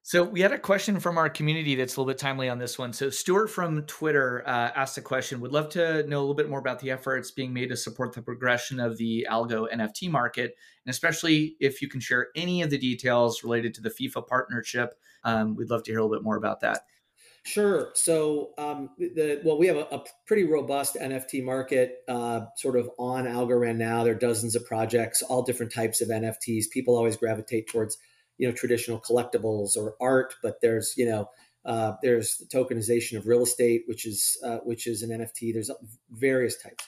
So 0.04 0.24
we 0.24 0.42
had 0.42 0.52
a 0.52 0.58
question 0.58 1.00
from 1.00 1.20
our 1.20 1.30
community 1.30 1.76
that's 1.76 1.96
a 1.96 2.00
little 2.00 2.12
bit 2.12 2.18
timely 2.18 2.50
on 2.50 2.58
this 2.58 2.80
one. 2.80 2.92
So 2.92 3.12
Stuart 3.12 3.50
from 3.50 3.84
Twitter 3.84 4.44
uh, 4.48 4.72
asked 4.76 4.98
a 4.98 5.02
question. 5.02 5.40
Would 5.42 5.52
love 5.52 5.70
to 5.70 6.04
know 6.08 6.18
a 6.18 6.22
little 6.22 6.34
bit 6.34 6.50
more 6.50 6.60
about 6.60 6.80
the 6.80 6.90
efforts 6.90 7.30
being 7.30 7.54
made 7.54 7.70
to 7.70 7.78
support 7.78 8.14
the 8.14 8.22
progression 8.24 8.80
of 8.80 8.98
the 8.98 9.28
algo 9.30 9.72
NFT 9.72 10.10
market, 10.10 10.56
and 10.86 10.92
especially 10.92 11.56
if 11.60 11.84
you 11.84 11.88
can 11.88 12.00
share 12.00 12.30
any 12.36 12.64
of 12.64 12.72
the 12.72 12.80
details 12.80 13.44
related 13.44 13.76
to 13.76 13.82
the 13.82 13.92
FIFA 13.92 14.28
partnership. 14.28 14.96
Um, 15.24 15.56
we'd 15.56 15.70
love 15.70 15.84
to 15.84 15.92
hear 15.92 16.00
a 16.00 16.04
little 16.04 16.18
bit 16.18 16.24
more 16.24 16.36
about 16.36 16.62
that. 16.62 16.82
Sure. 17.44 17.90
So, 17.94 18.52
um, 18.58 18.92
the 18.98 19.42
well, 19.44 19.58
we 19.58 19.68
have 19.68 19.78
a, 19.78 19.88
a 19.92 20.04
pretty 20.28 20.44
robust 20.44 20.96
NFT 20.96 21.44
market, 21.44 22.00
uh, 22.08 22.42
sort 22.56 22.76
of 22.76 22.90
on 23.00 23.26
Algorand 23.26 23.78
now. 23.78 24.04
There 24.04 24.14
are 24.14 24.18
dozens 24.20 24.56
of 24.56 24.66
projects, 24.66 25.24
all 25.24 25.42
different 25.42 25.74
types 25.74 26.02
of 26.02 26.10
NFTs. 26.10 26.70
People 26.72 26.96
always 26.96 27.18
gravitate 27.18 27.68
towards 27.68 27.98
you 28.42 28.48
know 28.48 28.54
traditional 28.54 29.00
collectibles 29.00 29.78
or 29.78 29.96
art, 30.02 30.34
but 30.42 30.62
there's 30.62 30.96
you 30.98 31.06
know 31.06 31.30
uh, 31.64 31.94
there's 32.02 32.38
the 32.38 32.46
tokenization 32.46 33.16
of 33.16 33.28
real 33.28 33.44
estate, 33.44 33.84
which 33.86 34.08
is 34.08 34.36
uh, 34.44 34.58
which 34.64 34.88
is 34.88 35.04
an 35.04 35.12
NFT. 35.12 35.54
There's 35.54 35.70
various 36.10 36.60
types, 36.60 36.84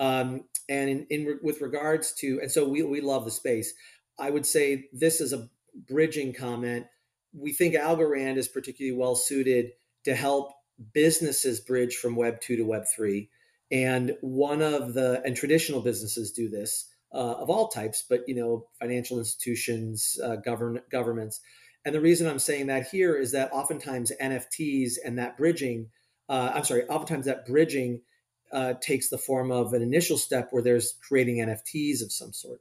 um, 0.00 0.44
and 0.70 0.88
in, 0.88 1.06
in 1.10 1.38
with 1.42 1.60
regards 1.60 2.14
to 2.20 2.40
and 2.40 2.50
so 2.50 2.66
we 2.66 2.82
we 2.82 3.02
love 3.02 3.26
the 3.26 3.30
space. 3.30 3.74
I 4.18 4.30
would 4.30 4.46
say 4.46 4.88
this 4.90 5.20
is 5.20 5.34
a 5.34 5.50
bridging 5.86 6.32
comment. 6.32 6.86
We 7.34 7.52
think 7.52 7.74
Algorand 7.74 8.38
is 8.38 8.48
particularly 8.48 8.96
well 8.96 9.16
suited 9.16 9.72
to 10.04 10.14
help 10.14 10.52
businesses 10.94 11.60
bridge 11.60 11.96
from 11.96 12.16
Web 12.16 12.40
two 12.40 12.56
to 12.56 12.62
Web 12.62 12.84
three, 12.96 13.28
and 13.70 14.16
one 14.22 14.62
of 14.62 14.94
the 14.94 15.20
and 15.26 15.36
traditional 15.36 15.82
businesses 15.82 16.32
do 16.32 16.48
this 16.48 16.86
uh, 17.12 17.34
of 17.38 17.50
all 17.50 17.68
types, 17.68 18.04
but 18.08 18.20
you 18.26 18.34
know, 18.34 18.66
financial 18.80 19.18
institutions, 19.18 20.18
uh, 20.22 20.36
govern 20.36 20.80
governments. 20.90 21.40
And 21.84 21.94
the 21.94 22.00
reason 22.00 22.26
I'm 22.26 22.40
saying 22.40 22.66
that 22.66 22.88
here 22.88 23.16
is 23.16 23.32
that 23.32 23.52
oftentimes 23.52 24.12
NFTs 24.20 24.94
and 25.04 25.18
that 25.18 25.36
bridging, 25.36 25.88
uh, 26.28 26.50
I'm 26.54 26.64
sorry, 26.64 26.84
oftentimes 26.88 27.26
that 27.26 27.46
bridging 27.46 28.00
uh, 28.52 28.74
takes 28.80 29.08
the 29.08 29.18
form 29.18 29.50
of 29.50 29.72
an 29.72 29.82
initial 29.82 30.18
step 30.18 30.48
where 30.50 30.62
there's 30.62 30.94
creating 31.06 31.36
NFTs 31.36 32.02
of 32.02 32.12
some 32.12 32.32
sort. 32.32 32.60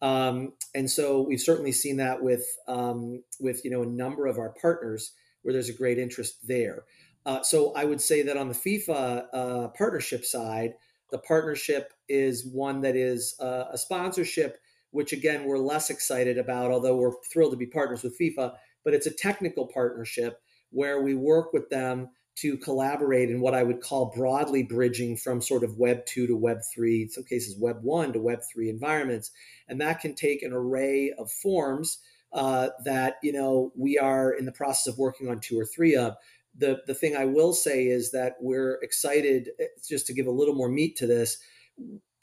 Um, 0.00 0.54
and 0.74 0.90
so 0.90 1.20
we've 1.20 1.40
certainly 1.40 1.72
seen 1.72 1.98
that 1.98 2.22
with 2.22 2.44
um, 2.66 3.22
with 3.40 3.64
you 3.64 3.70
know 3.70 3.82
a 3.82 3.86
number 3.86 4.26
of 4.26 4.38
our 4.38 4.50
partners 4.60 5.12
where 5.42 5.52
there's 5.52 5.68
a 5.68 5.74
great 5.74 5.98
interest 5.98 6.46
there. 6.46 6.84
Uh, 7.24 7.42
so 7.42 7.72
I 7.74 7.84
would 7.84 8.00
say 8.00 8.22
that 8.22 8.36
on 8.36 8.48
the 8.48 8.54
FIFA 8.54 9.26
uh, 9.32 9.68
partnership 9.68 10.24
side, 10.24 10.74
the 11.12 11.18
partnership 11.18 11.92
is 12.08 12.44
one 12.44 12.80
that 12.80 12.96
is 12.96 13.36
uh, 13.38 13.66
a 13.70 13.78
sponsorship, 13.78 14.58
which 14.90 15.12
again, 15.12 15.44
we're 15.44 15.58
less 15.58 15.90
excited 15.90 16.38
about, 16.38 16.72
although 16.72 16.96
we're 16.96 17.12
thrilled 17.32 17.52
to 17.52 17.56
be 17.56 17.66
partners 17.66 18.02
with 18.02 18.18
FIFA, 18.18 18.54
but 18.84 18.94
it's 18.94 19.06
a 19.06 19.14
technical 19.14 19.68
partnership 19.68 20.40
where 20.70 21.02
we 21.02 21.14
work 21.14 21.52
with 21.52 21.68
them 21.68 22.08
to 22.34 22.56
collaborate 22.56 23.30
in 23.30 23.40
what 23.40 23.54
I 23.54 23.62
would 23.62 23.82
call 23.82 24.12
broadly 24.16 24.62
bridging 24.62 25.16
from 25.18 25.42
sort 25.42 25.64
of 25.64 25.76
Web 25.76 26.06
2 26.06 26.26
to 26.28 26.36
Web 26.36 26.58
3, 26.74 27.02
in 27.02 27.10
some 27.10 27.24
cases 27.24 27.58
Web 27.58 27.82
1 27.82 28.14
to 28.14 28.20
Web 28.20 28.40
3 28.50 28.70
environments. 28.70 29.30
And 29.68 29.80
that 29.82 30.00
can 30.00 30.14
take 30.14 30.42
an 30.42 30.52
array 30.52 31.12
of 31.18 31.30
forms 31.30 31.98
uh, 32.32 32.70
that, 32.84 33.16
you 33.22 33.34
know, 33.34 33.70
we 33.76 33.98
are 33.98 34.32
in 34.32 34.46
the 34.46 34.52
process 34.52 34.90
of 34.90 34.98
working 34.98 35.28
on 35.28 35.40
two 35.40 35.60
or 35.60 35.66
three 35.66 35.94
of 35.94 36.16
the 36.56 36.80
the 36.86 36.94
thing 36.94 37.16
I 37.16 37.24
will 37.24 37.52
say 37.52 37.86
is 37.86 38.10
that 38.12 38.34
we're 38.40 38.78
excited 38.82 39.50
eh, 39.60 39.66
just 39.88 40.06
to 40.06 40.12
give 40.12 40.26
a 40.26 40.30
little 40.30 40.54
more 40.54 40.68
meat 40.68 40.96
to 40.96 41.06
this. 41.06 41.38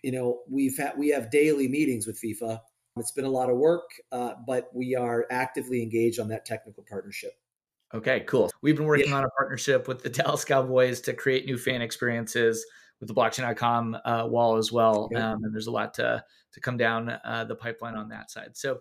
You 0.04 0.12
know, 0.12 0.40
we've 0.50 0.78
had 0.78 0.94
we 0.98 1.10
have 1.10 1.32
daily 1.32 1.68
meetings 1.68 2.08
with 2.08 2.22
FIFA. 2.22 2.60
It's 2.98 3.12
been 3.12 3.26
a 3.26 3.30
lot 3.30 3.50
of 3.50 3.58
work, 3.58 3.90
uh, 4.12 4.34
but 4.46 4.70
we 4.74 4.96
are 4.96 5.26
actively 5.32 5.82
engaged 5.82 6.20
on 6.20 6.28
that 6.30 6.46
technical 6.46 6.84
partnership. 6.90 7.32
Okay, 7.94 8.22
cool. 8.22 8.52
We've 8.62 8.76
been 8.76 8.86
working 8.86 9.10
yeah. 9.10 9.18
on 9.18 9.24
a 9.24 9.30
partnership 9.30 9.88
with 9.88 10.04
the 10.04 10.10
Dallas 10.10 10.46
Cowboys 10.46 11.02
to 11.02 11.14
create 11.14 11.46
new 11.46 11.58
fan 11.58 11.82
experiences 11.82 12.66
with 13.00 13.08
the 13.08 13.16
blockchain.com 13.16 13.98
uh, 14.06 14.28
wall 14.30 14.58
as 14.58 14.72
well. 14.72 15.10
Um, 15.16 15.44
and 15.44 15.54
there's 15.54 15.68
a 15.68 15.72
lot 15.72 15.94
to, 15.96 16.24
to 16.54 16.60
come 16.60 16.78
down 16.78 17.10
uh, 17.10 17.46
the 17.46 17.56
pipeline 17.56 17.96
on 17.96 18.10
that 18.10 18.30
side. 18.30 18.56
So, 18.56 18.80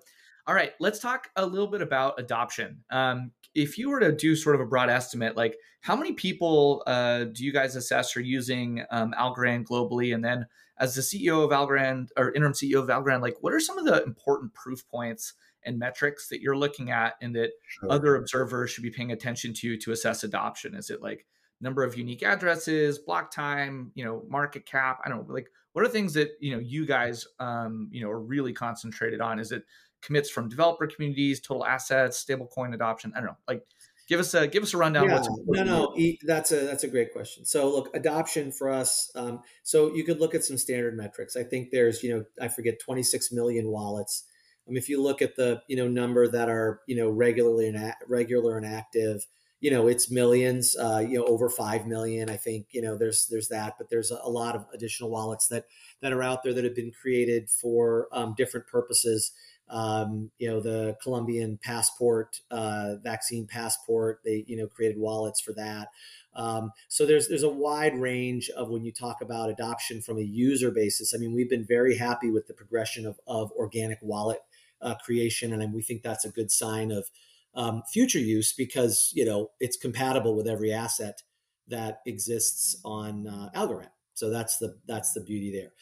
all 0.48 0.54
right, 0.54 0.72
let's 0.80 0.98
talk 0.98 1.28
a 1.36 1.44
little 1.44 1.66
bit 1.66 1.82
about 1.82 2.18
adoption. 2.18 2.82
Um, 2.90 3.32
if 3.54 3.76
you 3.76 3.90
were 3.90 4.00
to 4.00 4.12
do 4.12 4.34
sort 4.34 4.54
of 4.54 4.62
a 4.62 4.66
broad 4.66 4.88
estimate, 4.88 5.36
like 5.36 5.58
how 5.82 5.94
many 5.94 6.14
people 6.14 6.82
uh, 6.86 7.24
do 7.24 7.44
you 7.44 7.52
guys 7.52 7.76
assess 7.76 8.16
are 8.16 8.22
using 8.22 8.82
um, 8.90 9.14
Algorand 9.18 9.66
globally? 9.66 10.14
And 10.14 10.24
then, 10.24 10.46
as 10.78 10.94
the 10.94 11.02
CEO 11.02 11.44
of 11.44 11.50
Algorand 11.50 12.08
or 12.16 12.32
interim 12.32 12.54
CEO 12.54 12.80
of 12.80 12.88
Algorand, 12.88 13.20
like 13.20 13.36
what 13.42 13.52
are 13.52 13.60
some 13.60 13.76
of 13.76 13.84
the 13.84 14.02
important 14.04 14.54
proof 14.54 14.88
points 14.88 15.34
and 15.64 15.78
metrics 15.78 16.28
that 16.28 16.40
you're 16.40 16.56
looking 16.56 16.90
at 16.90 17.14
and 17.20 17.34
that 17.36 17.50
sure. 17.66 17.92
other 17.92 18.16
observers 18.16 18.70
should 18.70 18.84
be 18.84 18.90
paying 18.90 19.12
attention 19.12 19.52
to 19.52 19.76
to 19.76 19.92
assess 19.92 20.24
adoption? 20.24 20.74
Is 20.74 20.88
it 20.88 21.02
like 21.02 21.26
number 21.60 21.82
of 21.82 21.98
unique 21.98 22.22
addresses, 22.22 22.98
block 22.98 23.30
time, 23.30 23.92
you 23.94 24.04
know, 24.04 24.22
market 24.28 24.64
cap? 24.64 25.00
I 25.04 25.10
don't 25.10 25.28
know, 25.28 25.34
like 25.34 25.50
what 25.72 25.84
are 25.84 25.90
things 25.90 26.14
that 26.14 26.30
you 26.40 26.52
know 26.52 26.58
you 26.58 26.86
guys 26.86 27.26
um, 27.38 27.88
you 27.92 28.00
know 28.00 28.10
are 28.10 28.20
really 28.20 28.52
concentrated 28.52 29.20
on? 29.20 29.38
Is 29.38 29.52
it 29.52 29.62
commits 30.02 30.30
from 30.30 30.48
developer 30.48 30.86
communities, 30.86 31.40
total 31.40 31.64
assets, 31.64 32.24
stablecoin 32.24 32.74
adoption? 32.74 33.12
I 33.14 33.20
don't 33.20 33.26
know. 33.26 33.36
Like, 33.46 33.64
give 34.08 34.20
us 34.20 34.34
a 34.34 34.46
give 34.46 34.62
us 34.62 34.74
a 34.74 34.78
rundown. 34.78 35.08
Yeah, 35.08 35.22
no, 35.62 35.94
no, 35.94 36.14
that's 36.26 36.52
a 36.52 36.60
that's 36.60 36.84
a 36.84 36.88
great 36.88 37.12
question. 37.12 37.44
So, 37.44 37.70
look, 37.70 37.94
adoption 37.94 38.50
for 38.50 38.70
us. 38.70 39.10
Um, 39.14 39.42
so 39.62 39.94
you 39.94 40.04
could 40.04 40.20
look 40.20 40.34
at 40.34 40.44
some 40.44 40.58
standard 40.58 40.96
metrics. 40.96 41.36
I 41.36 41.44
think 41.44 41.70
there's, 41.70 42.02
you 42.02 42.14
know, 42.14 42.24
I 42.40 42.48
forget, 42.48 42.80
26 42.80 43.32
million 43.32 43.68
wallets. 43.68 44.24
Mean, 44.68 44.76
if 44.76 44.88
you 44.88 45.02
look 45.02 45.22
at 45.22 45.36
the, 45.36 45.62
you 45.66 45.76
know, 45.76 45.88
number 45.88 46.28
that 46.28 46.48
are, 46.50 46.82
you 46.86 46.96
know, 46.96 47.08
regularly 47.08 47.68
and 47.68 47.94
regular 48.06 48.58
and 48.58 48.66
active, 48.66 49.26
you 49.60 49.70
know, 49.70 49.88
it's 49.88 50.10
millions. 50.10 50.76
Uh, 50.76 50.98
you 50.98 51.18
know, 51.18 51.24
over 51.24 51.48
five 51.48 51.86
million. 51.86 52.28
I 52.28 52.36
think, 52.36 52.66
you 52.72 52.82
know, 52.82 52.96
there's 52.96 53.26
there's 53.28 53.48
that, 53.48 53.74
but 53.78 53.88
there's 53.88 54.10
a, 54.10 54.18
a 54.22 54.28
lot 54.28 54.54
of 54.54 54.66
additional 54.74 55.10
wallets 55.10 55.48
that 55.48 55.64
that 56.02 56.12
are 56.12 56.22
out 56.22 56.42
there 56.42 56.52
that 56.52 56.64
have 56.64 56.76
been 56.76 56.92
created 56.92 57.48
for 57.50 58.08
um, 58.12 58.34
different 58.36 58.66
purposes 58.66 59.32
um, 59.70 60.30
you 60.38 60.48
know 60.48 60.60
the 60.60 60.96
Colombian 61.02 61.58
passport, 61.62 62.40
uh, 62.50 62.96
vaccine 63.02 63.46
passport. 63.46 64.20
They 64.24 64.44
you 64.46 64.56
know 64.56 64.66
created 64.66 64.98
wallets 64.98 65.40
for 65.40 65.52
that. 65.54 65.88
Um, 66.34 66.72
so 66.88 67.04
there's 67.04 67.28
there's 67.28 67.42
a 67.42 67.48
wide 67.48 67.98
range 67.98 68.50
of 68.50 68.68
when 68.68 68.84
you 68.84 68.92
talk 68.92 69.20
about 69.20 69.50
adoption 69.50 70.00
from 70.00 70.18
a 70.18 70.22
user 70.22 70.70
basis. 70.70 71.14
I 71.14 71.18
mean, 71.18 71.34
we've 71.34 71.50
been 71.50 71.66
very 71.66 71.96
happy 71.96 72.30
with 72.30 72.46
the 72.46 72.54
progression 72.54 73.06
of 73.06 73.18
of 73.26 73.52
organic 73.52 73.98
wallet 74.02 74.40
uh, 74.80 74.94
creation, 74.96 75.52
and 75.52 75.74
we 75.74 75.82
think 75.82 76.02
that's 76.02 76.24
a 76.24 76.30
good 76.30 76.50
sign 76.50 76.90
of 76.90 77.10
um, 77.54 77.82
future 77.92 78.18
use 78.18 78.52
because 78.52 79.12
you 79.14 79.24
know 79.24 79.50
it's 79.60 79.76
compatible 79.76 80.34
with 80.34 80.46
every 80.46 80.72
asset 80.72 81.22
that 81.68 82.00
exists 82.06 82.80
on 82.84 83.26
uh, 83.26 83.50
Algorand. 83.54 83.90
So 84.14 84.30
that's 84.30 84.58
the 84.58 84.76
that's 84.86 85.12
the 85.12 85.20
beauty 85.20 85.52
there 85.52 85.72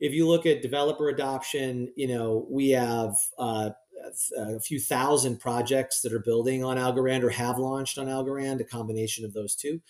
if 0.00 0.12
you 0.12 0.26
look 0.28 0.46
at 0.46 0.62
developer 0.62 1.08
adoption, 1.08 1.92
you 1.96 2.08
know, 2.08 2.46
we 2.50 2.70
have 2.70 3.14
uh, 3.38 3.70
a 4.36 4.60
few 4.60 4.78
thousand 4.78 5.38
projects 5.38 6.00
that 6.02 6.12
are 6.12 6.20
building 6.20 6.62
on 6.62 6.76
Algorand 6.76 7.22
or 7.22 7.30
have 7.30 7.58
launched 7.58 7.98
on 7.98 8.06
Algorand, 8.06 8.60
a 8.60 8.64
combination 8.64 9.24
of 9.24 9.32
those 9.32 9.54
two. 9.54 9.80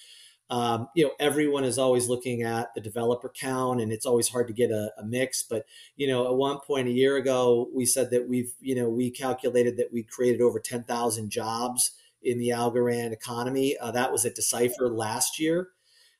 Um, 0.49 0.89
you 0.95 1.05
know, 1.05 1.11
everyone 1.19 1.65
is 1.65 1.77
always 1.77 2.09
looking 2.09 2.43
at 2.43 2.73
the 2.75 2.81
developer 2.81 3.29
count, 3.29 3.81
and 3.81 3.91
it's 3.91 4.07
always 4.07 4.29
hard 4.29 4.47
to 4.47 4.55
get 4.55 4.71
a, 4.71 4.93
a, 4.97 5.05
mix. 5.05 5.43
But 5.43 5.67
you 5.97 6.07
know, 6.07 6.27
at 6.27 6.37
one 6.37 6.61
point 6.61 6.87
a 6.87 6.93
year 6.93 7.17
ago, 7.17 7.69
we 7.75 7.85
said 7.85 8.13
that 8.13 8.29
we've, 8.29 8.53
you 8.61 8.77
know, 8.77 8.89
we 8.89 9.11
calculated 9.11 9.77
that 9.79 9.93
we 9.93 10.05
created 10.05 10.41
over 10.41 10.61
ten 10.61 10.85
thousand 10.85 11.31
jobs 11.31 11.93
in 12.23 12.39
the 12.39 12.51
Algorand 12.51 13.13
economy. 13.13 13.77
Uh, 13.77 13.91
that 13.91 14.13
was 14.13 14.25
at 14.25 14.37
Decipher 14.37 14.89
last 14.89 15.41
year. 15.41 15.71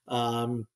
Um, 0.09 0.67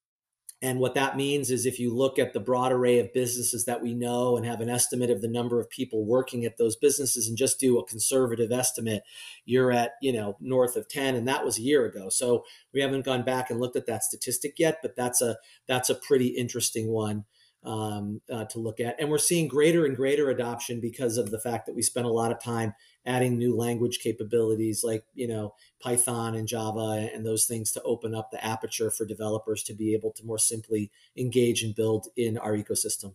and 0.63 0.79
what 0.79 0.95
that 0.95 1.17
means 1.17 1.51
is 1.51 1.65
if 1.65 1.79
you 1.79 1.95
look 1.95 2.19
at 2.19 2.35
the 2.35 2.41
broad 2.41 2.71
array 2.71 2.99
of 2.99 3.15
businesses 3.15 3.65
that 3.65 3.83
we 3.83 3.95
know 3.95 4.37
and 4.37 4.45
have 4.45 4.61
an 4.61 4.69
estimate 4.69 5.09
of 5.09 5.23
the 5.23 5.29
number 5.29 5.59
of 5.59 5.71
people 5.71 6.05
working 6.05 6.45
at 6.45 6.59
those 6.59 6.77
businesses 6.77 7.27
and 7.27 7.39
just 7.39 7.59
do 7.59 7.79
a 7.79 7.87
conservative 7.87 8.53
estimate, 8.53 9.03
you're 9.47 9.73
at, 9.73 9.93
you 10.03 10.13
know, 10.13 10.37
north 10.39 10.77
of 10.77 10.87
10 10.87 11.15
and 11.15 11.27
that 11.27 11.47
was 11.47 11.59
a 11.59 11.63
year 11.63 11.87
ago. 11.87 12.11
So 12.11 12.45
we 12.75 12.83
haven't 12.83 13.07
gone 13.07 13.25
back 13.25 13.49
and 13.49 13.59
looked 13.59 13.77
at 13.77 13.87
that 13.87 14.03
statistic 14.03 14.59
yet, 14.59 14.81
but 14.83 14.97
that's 14.97 15.23
a 15.23 15.39
that's 15.67 15.89
a 15.89 15.95
pretty 15.95 16.29
interesting 16.29 16.89
one 16.89 17.25
um, 17.65 18.21
uh, 18.33 18.45
to 18.47 18.59
look 18.59 18.81
at. 18.81 18.99
And 18.99 19.11
we're 19.11 19.19
seeing 19.19 19.49
greater 19.49 19.85
and 19.85 19.97
greater 19.97 20.31
adoption 20.31 20.81
because 20.81 21.19
of 21.19 21.31
the 21.31 21.39
fact 21.39 21.67
that 21.67 21.75
we 21.75 21.83
spent 21.83 22.07
a 22.07 22.13
lot 22.13 22.33
of 22.33 22.43
time 22.43 22.75
adding 23.07 23.39
new 23.39 23.57
language 23.57 23.99
capabilities 24.01 24.85
like 24.85 25.05
you 25.15 25.27
know 25.27 25.55
python 25.81 26.35
and 26.35 26.47
java 26.47 27.09
and 27.15 27.25
those 27.25 27.47
things 27.47 27.73
to 27.73 27.83
open 27.83 28.15
up 28.15 28.31
the 28.31 28.45
aperture 28.45 28.91
for 28.91 29.07
developers 29.07 29.63
to 29.63 29.73
be 29.73 29.95
able 29.95 30.13
to 30.13 30.25
more 30.25 30.39
simply 30.39 30.91
engage 31.17 31.63
and 31.63 31.75
build 31.75 32.09
in 32.17 32.37
our 32.37 32.53
ecosystem 32.53 33.15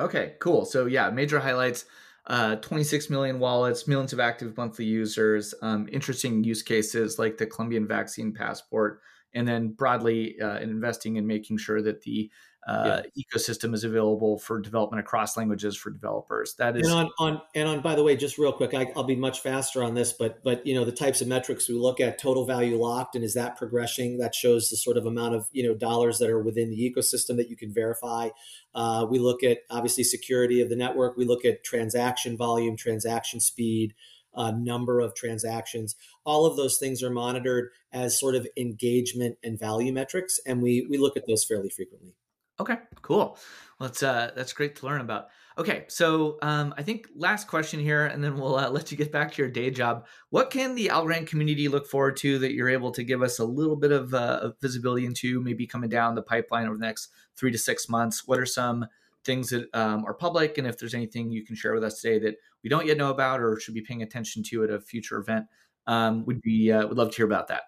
okay 0.00 0.34
cool 0.40 0.64
so 0.64 0.86
yeah 0.86 1.10
major 1.10 1.40
highlights 1.40 1.84
uh, 2.28 2.56
26 2.56 3.08
million 3.08 3.38
wallets, 3.38 3.86
millions 3.86 4.12
of 4.12 4.18
active 4.18 4.56
monthly 4.56 4.84
users, 4.84 5.54
um, 5.62 5.88
interesting 5.92 6.42
use 6.42 6.60
cases 6.60 7.20
like 7.20 7.38
the 7.38 7.46
Colombian 7.46 7.86
vaccine 7.86 8.32
passport, 8.32 9.00
and 9.32 9.46
then 9.46 9.68
broadly 9.68 10.34
uh, 10.40 10.58
investing 10.58 11.16
in 11.16 11.24
making 11.24 11.56
sure 11.56 11.80
that 11.80 12.00
the 12.00 12.28
uh, 12.66 13.02
yeah. 13.14 13.24
ecosystem 13.24 13.74
is 13.74 13.84
available 13.84 14.38
for 14.38 14.60
development 14.60 14.98
across 14.98 15.36
languages 15.36 15.76
for 15.76 15.90
developers. 15.90 16.56
That 16.58 16.76
is 16.76 16.88
and 16.88 16.96
on, 16.96 17.10
on 17.18 17.42
and 17.54 17.68
on. 17.68 17.80
By 17.80 17.94
the 17.94 18.02
way, 18.02 18.16
just 18.16 18.38
real 18.38 18.52
quick, 18.52 18.74
I, 18.74 18.90
will 18.96 19.04
be 19.04 19.14
much 19.14 19.40
faster 19.40 19.84
on 19.84 19.94
this, 19.94 20.12
but 20.12 20.42
but 20.42 20.66
you 20.66 20.74
know 20.74 20.84
the 20.84 20.90
types 20.90 21.20
of 21.20 21.28
metrics 21.28 21.68
we 21.68 21.76
look 21.76 22.00
at: 22.00 22.18
total 22.18 22.44
value 22.44 22.76
locked, 22.76 23.14
and 23.14 23.24
is 23.24 23.34
that 23.34 23.56
progressing? 23.56 24.18
That 24.18 24.34
shows 24.34 24.68
the 24.68 24.76
sort 24.76 24.96
of 24.96 25.06
amount 25.06 25.36
of 25.36 25.46
you 25.52 25.62
know 25.62 25.74
dollars 25.74 26.18
that 26.18 26.28
are 26.28 26.42
within 26.42 26.70
the 26.70 26.78
ecosystem 26.78 27.36
that 27.36 27.48
you 27.48 27.56
can 27.56 27.72
verify. 27.72 28.30
Uh, 28.74 29.06
we 29.08 29.20
look 29.20 29.44
at 29.44 29.58
obviously 29.70 30.02
security 30.02 30.60
of 30.60 30.68
the 30.68 30.76
network. 30.76 31.16
We 31.16 31.24
look 31.24 31.44
at 31.44 31.62
transaction 31.62 32.36
volume, 32.36 32.76
transaction 32.76 33.40
speed. 33.40 33.94
Uh, 34.34 34.50
number 34.50 35.00
of 35.00 35.14
transactions. 35.14 35.96
All 36.26 36.44
of 36.44 36.58
those 36.58 36.76
things 36.76 37.02
are 37.02 37.08
monitored 37.08 37.70
as 37.90 38.20
sort 38.20 38.34
of 38.34 38.46
engagement 38.54 39.38
and 39.42 39.58
value 39.58 39.94
metrics, 39.94 40.38
and 40.44 40.60
we 40.60 40.86
we 40.90 40.98
look 40.98 41.16
at 41.16 41.26
those 41.26 41.42
fairly 41.42 41.70
frequently. 41.70 42.12
Okay, 42.58 42.76
cool. 43.02 43.38
Well, 43.78 43.88
that's 43.88 44.02
uh, 44.02 44.30
that's 44.34 44.52
great 44.54 44.76
to 44.76 44.86
learn 44.86 45.02
about. 45.02 45.28
Okay, 45.58 45.84
so 45.88 46.38
um, 46.42 46.74
I 46.76 46.82
think 46.82 47.08
last 47.14 47.48
question 47.48 47.80
here, 47.80 48.06
and 48.06 48.22
then 48.24 48.38
we'll 48.38 48.56
uh, 48.56 48.70
let 48.76 48.90
you 48.90 48.96
get 48.96 49.12
back 49.12 49.32
to 49.32 49.42
your 49.42 49.50
day 49.50 49.70
job. 49.70 50.06
What 50.30 50.50
can 50.50 50.74
the 50.74 50.88
Algorand 50.88 51.26
community 51.26 51.68
look 51.68 51.86
forward 51.86 52.16
to 52.18 52.38
that 52.38 52.52
you're 52.52 52.68
able 52.68 52.92
to 52.92 53.04
give 53.04 53.22
us 53.22 53.38
a 53.38 53.44
little 53.44 53.76
bit 53.76 53.92
of, 53.92 54.14
uh, 54.14 54.52
visibility 54.62 55.04
into, 55.04 55.40
maybe 55.40 55.66
coming 55.66 55.90
down 55.90 56.14
the 56.14 56.22
pipeline 56.22 56.66
over 56.66 56.76
the 56.76 56.84
next 56.84 57.08
three 57.36 57.50
to 57.50 57.58
six 57.58 57.88
months? 57.88 58.26
What 58.26 58.38
are 58.38 58.46
some 58.46 58.86
things 59.24 59.50
that 59.50 59.68
um, 59.74 60.04
are 60.06 60.14
public, 60.14 60.56
and 60.56 60.66
if 60.66 60.78
there's 60.78 60.94
anything 60.94 61.30
you 61.30 61.44
can 61.44 61.56
share 61.56 61.74
with 61.74 61.84
us 61.84 62.00
today 62.00 62.18
that 62.20 62.36
we 62.62 62.70
don't 62.70 62.86
yet 62.86 62.96
know 62.96 63.10
about 63.10 63.40
or 63.40 63.60
should 63.60 63.74
be 63.74 63.82
paying 63.82 64.02
attention 64.02 64.42
to 64.44 64.64
at 64.64 64.70
a 64.70 64.80
future 64.80 65.18
event, 65.18 65.46
um, 65.86 66.24
would 66.24 66.40
be 66.40 66.72
uh, 66.72 66.86
would 66.86 66.96
love 66.96 67.10
to 67.10 67.16
hear 67.16 67.26
about 67.26 67.48
that. 67.48 67.64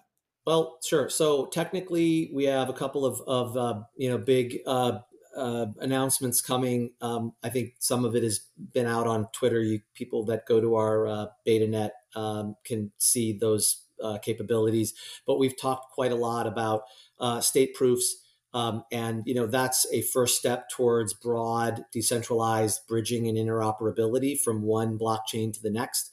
Well, 0.49 0.79
sure. 0.83 1.11
So 1.11 1.45
technically, 1.45 2.31
we 2.33 2.45
have 2.45 2.71
a 2.71 2.73
couple 2.73 3.05
of, 3.05 3.21
of 3.27 3.55
uh, 3.55 3.81
you 3.99 4.09
know 4.09 4.17
big 4.17 4.61
uh, 4.67 5.01
uh, 5.37 5.67
announcements 5.79 6.41
coming. 6.41 6.93
Um, 7.03 7.35
I 7.43 7.51
think 7.51 7.75
some 7.81 8.07
of 8.07 8.17
it 8.17 8.23
has 8.23 8.41
been 8.73 8.87
out 8.87 9.07
on 9.07 9.29
Twitter. 9.35 9.61
You, 9.61 9.81
people 9.93 10.25
that 10.25 10.47
go 10.47 10.59
to 10.59 10.77
our 10.77 11.07
uh, 11.07 11.27
BetaNet 11.47 11.91
um, 12.17 12.57
can 12.65 12.93
see 12.97 13.37
those 13.37 13.85
uh, 14.03 14.17
capabilities. 14.23 14.95
But 15.27 15.39
we've 15.39 15.55
talked 15.55 15.93
quite 15.93 16.13
a 16.13 16.15
lot 16.15 16.47
about 16.47 16.85
uh, 17.21 17.43
state 17.43 17.75
proofs, 17.75 18.17
um, 18.55 18.85
and 18.91 19.25
you 19.27 19.35
know 19.35 19.47
that's 19.47 19.87
a 19.93 20.01
first 20.01 20.39
step 20.39 20.71
towards 20.71 21.13
broad, 21.13 21.85
decentralized 21.93 22.87
bridging 22.89 23.29
and 23.29 23.37
interoperability 23.37 24.41
from 24.41 24.63
one 24.63 24.99
blockchain 24.99 25.53
to 25.53 25.61
the 25.61 25.71
next. 25.71 26.11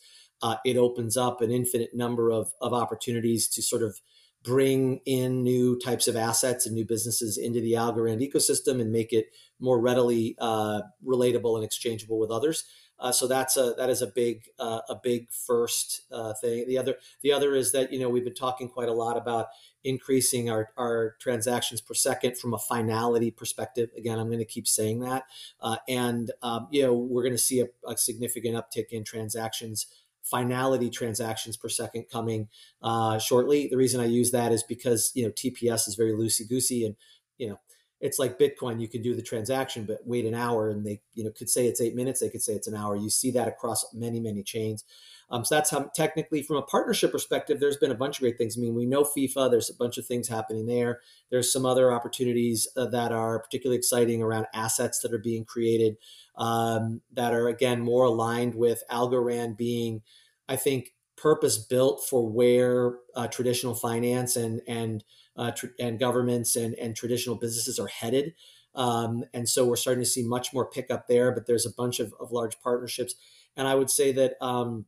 it 0.66 0.76
opens 0.76 1.16
up 1.16 1.40
an 1.40 1.52
infinite 1.52 1.96
number 1.96 2.32
of, 2.32 2.52
of 2.60 2.74
opportunities 2.74 3.48
to 3.48 3.62
sort 3.62 3.82
of 3.82 3.98
bring 4.46 5.02
in 5.06 5.44
new 5.44 5.78
types 5.80 6.08
of 6.08 6.16
assets 6.16 6.66
and 6.66 6.76
new 6.76 6.86
businesses 6.86 7.38
into 7.38 7.60
the 7.60 7.74
Algorand 7.74 8.22
ecosystem 8.22 8.80
and 8.80 8.92
make 8.92 9.12
it 9.12 9.32
more 9.60 9.82
readily 9.82 10.36
uh, 10.40 10.82
relatable 11.06 11.56
and 11.56 11.66
exchangeable 11.66 12.20
with 12.20 12.30
others. 12.30 12.64
Uh, 12.98 13.12
so 13.12 13.28
that's 13.28 13.58
a 13.58 13.74
that 13.78 13.90
is 13.90 14.02
a 14.02 14.08
big 14.08 14.44
uh, 14.58 14.80
a 14.88 14.96
big 14.96 15.30
first 15.30 16.04
uh, 16.12 16.34
thing. 16.34 16.66
The 16.68 16.78
other 16.78 16.96
the 17.22 17.34
other 17.34 17.54
is 17.54 17.74
that 17.74 17.92
you 17.92 18.00
know 18.00 18.08
we've 18.08 18.24
been 18.24 18.34
talking 18.34 18.70
quite 18.70 18.88
a 18.88 18.94
lot 18.94 19.18
about 19.18 19.48
increasing 19.84 20.50
our, 20.50 20.70
our 20.78 21.16
transactions 21.20 21.82
per 21.82 21.94
second 21.94 22.38
from 22.38 22.54
a 22.54 22.58
finality 22.58 23.32
perspective. 23.32 23.90
Again, 23.98 24.18
I'm 24.18 24.28
going 24.28 24.40
to 24.40 24.46
keep 24.46 24.68
saying 24.68 25.02
that, 25.02 25.24
uh, 25.60 25.78
and 25.90 26.32
um, 26.42 26.68
you 26.72 26.84
know 26.84 26.94
we're 26.94 27.24
going 27.24 27.34
to 27.34 27.38
see 27.38 27.60
a, 27.60 27.68
a 27.86 27.98
significant 27.98 28.56
uptick 28.56 28.92
in 28.92 29.04
transactions 29.04 29.88
finality 30.30 30.90
transactions 30.90 31.58
per 31.58 31.70
second 31.70 32.06
coming 32.12 32.50
uh, 32.82 33.20
shortly. 33.20 33.68
The 33.68 33.78
reason 33.78 34.02
I 34.02 34.06
use 34.06 34.32
that 34.32 34.52
is 34.52 34.64
because 34.64 35.12
you 35.16 35.26
know 35.26 35.32
TPS 35.32 35.88
is 35.88 35.96
very 35.96 36.12
loosey 36.12 36.48
goosey, 36.48 36.86
and 36.86 36.96
you 37.38 37.50
know 37.50 37.60
it's 38.02 38.20
like 38.20 38.40
Bitcoin. 38.40 38.82
You 38.82 38.88
can 38.88 39.02
do 39.02 39.16
the 39.16 39.22
transaction, 39.22 39.86
but 39.86 40.00
wait 40.06 40.26
an 40.26 40.34
hour, 40.34 40.70
and 40.70 40.86
they 40.86 41.02
you 41.14 41.24
know 41.24 41.32
could 41.32 41.50
say 41.50 41.68
it's 41.68 41.82
eight 41.82 41.96
minutes. 41.96 42.20
They 42.20 42.30
could 42.30 42.42
say 42.42 42.54
it's 42.54 42.68
an 42.68 42.76
hour. 42.76 42.96
You 42.96 43.10
see 43.10 43.32
that 43.32 43.48
across 43.48 43.94
many 43.94 44.20
many 44.20 44.44
chains. 44.44 44.84
Um, 45.30 45.44
so 45.44 45.56
that's 45.56 45.72
how 45.72 45.90
technically, 45.96 46.44
from 46.44 46.58
a 46.58 46.62
partnership 46.62 47.12
perspective, 47.12 47.60
there's 47.60 47.78
been 47.78 47.92
a 47.92 47.96
bunch 47.96 48.18
of 48.18 48.22
great 48.22 48.38
things. 48.38 48.58
I 48.58 48.62
mean, 48.62 48.76
we 48.76 48.86
know 48.86 49.04
FIFA. 49.04 49.50
There's 49.50 49.70
a 49.70 49.76
bunch 49.76 49.98
of 49.98 50.06
things 50.06 50.28
happening 50.28 50.68
there. 50.68 51.00
There's 51.32 51.52
some 51.52 51.66
other 51.66 51.92
opportunities 51.92 52.68
uh, 52.78 52.86
that 52.88 53.12
are 53.12 53.40
particularly 53.40 53.78
exciting 53.78 54.22
around 54.22 54.46
assets 54.54 55.00
that 55.00 55.14
are 55.14 55.20
being 55.20 55.46
created 55.46 55.98
um, 56.38 57.02
that 57.14 57.34
are 57.34 57.48
again 57.48 57.82
more 57.82 58.06
aligned 58.06 58.56
with 58.56 58.84
Algorand 58.92 59.58
being, 59.58 60.02
I 60.48 60.56
think, 60.56 60.94
purpose 61.18 61.58
built 61.58 62.06
for 62.08 62.28
where 62.30 62.98
uh, 63.16 63.28
traditional 63.28 63.74
finance 63.76 64.36
and 64.36 64.62
and 64.68 65.04
uh, 65.38 65.52
tr- 65.52 65.68
and 65.80 66.00
governments 66.00 66.56
and 66.56 66.76
and 66.76 66.96
traditional 66.96 67.36
businesses 67.36 67.80
are 67.80 67.88
headed. 67.88 68.34
Um, 68.74 69.24
and 69.34 69.48
so 69.48 69.66
we're 69.66 69.78
starting 69.78 70.04
to 70.04 70.10
see 70.10 70.24
much 70.24 70.54
more 70.54 70.70
pickup 70.70 71.08
there. 71.08 71.32
But 71.32 71.48
there's 71.48 71.66
a 71.66 71.74
bunch 71.74 72.00
of, 72.00 72.14
of 72.20 72.32
large 72.32 72.60
partnerships, 72.62 73.16
and 73.56 73.68
I 73.68 73.76
would 73.76 73.90
say 73.90 74.12
that. 74.14 74.34
Um, 74.42 74.86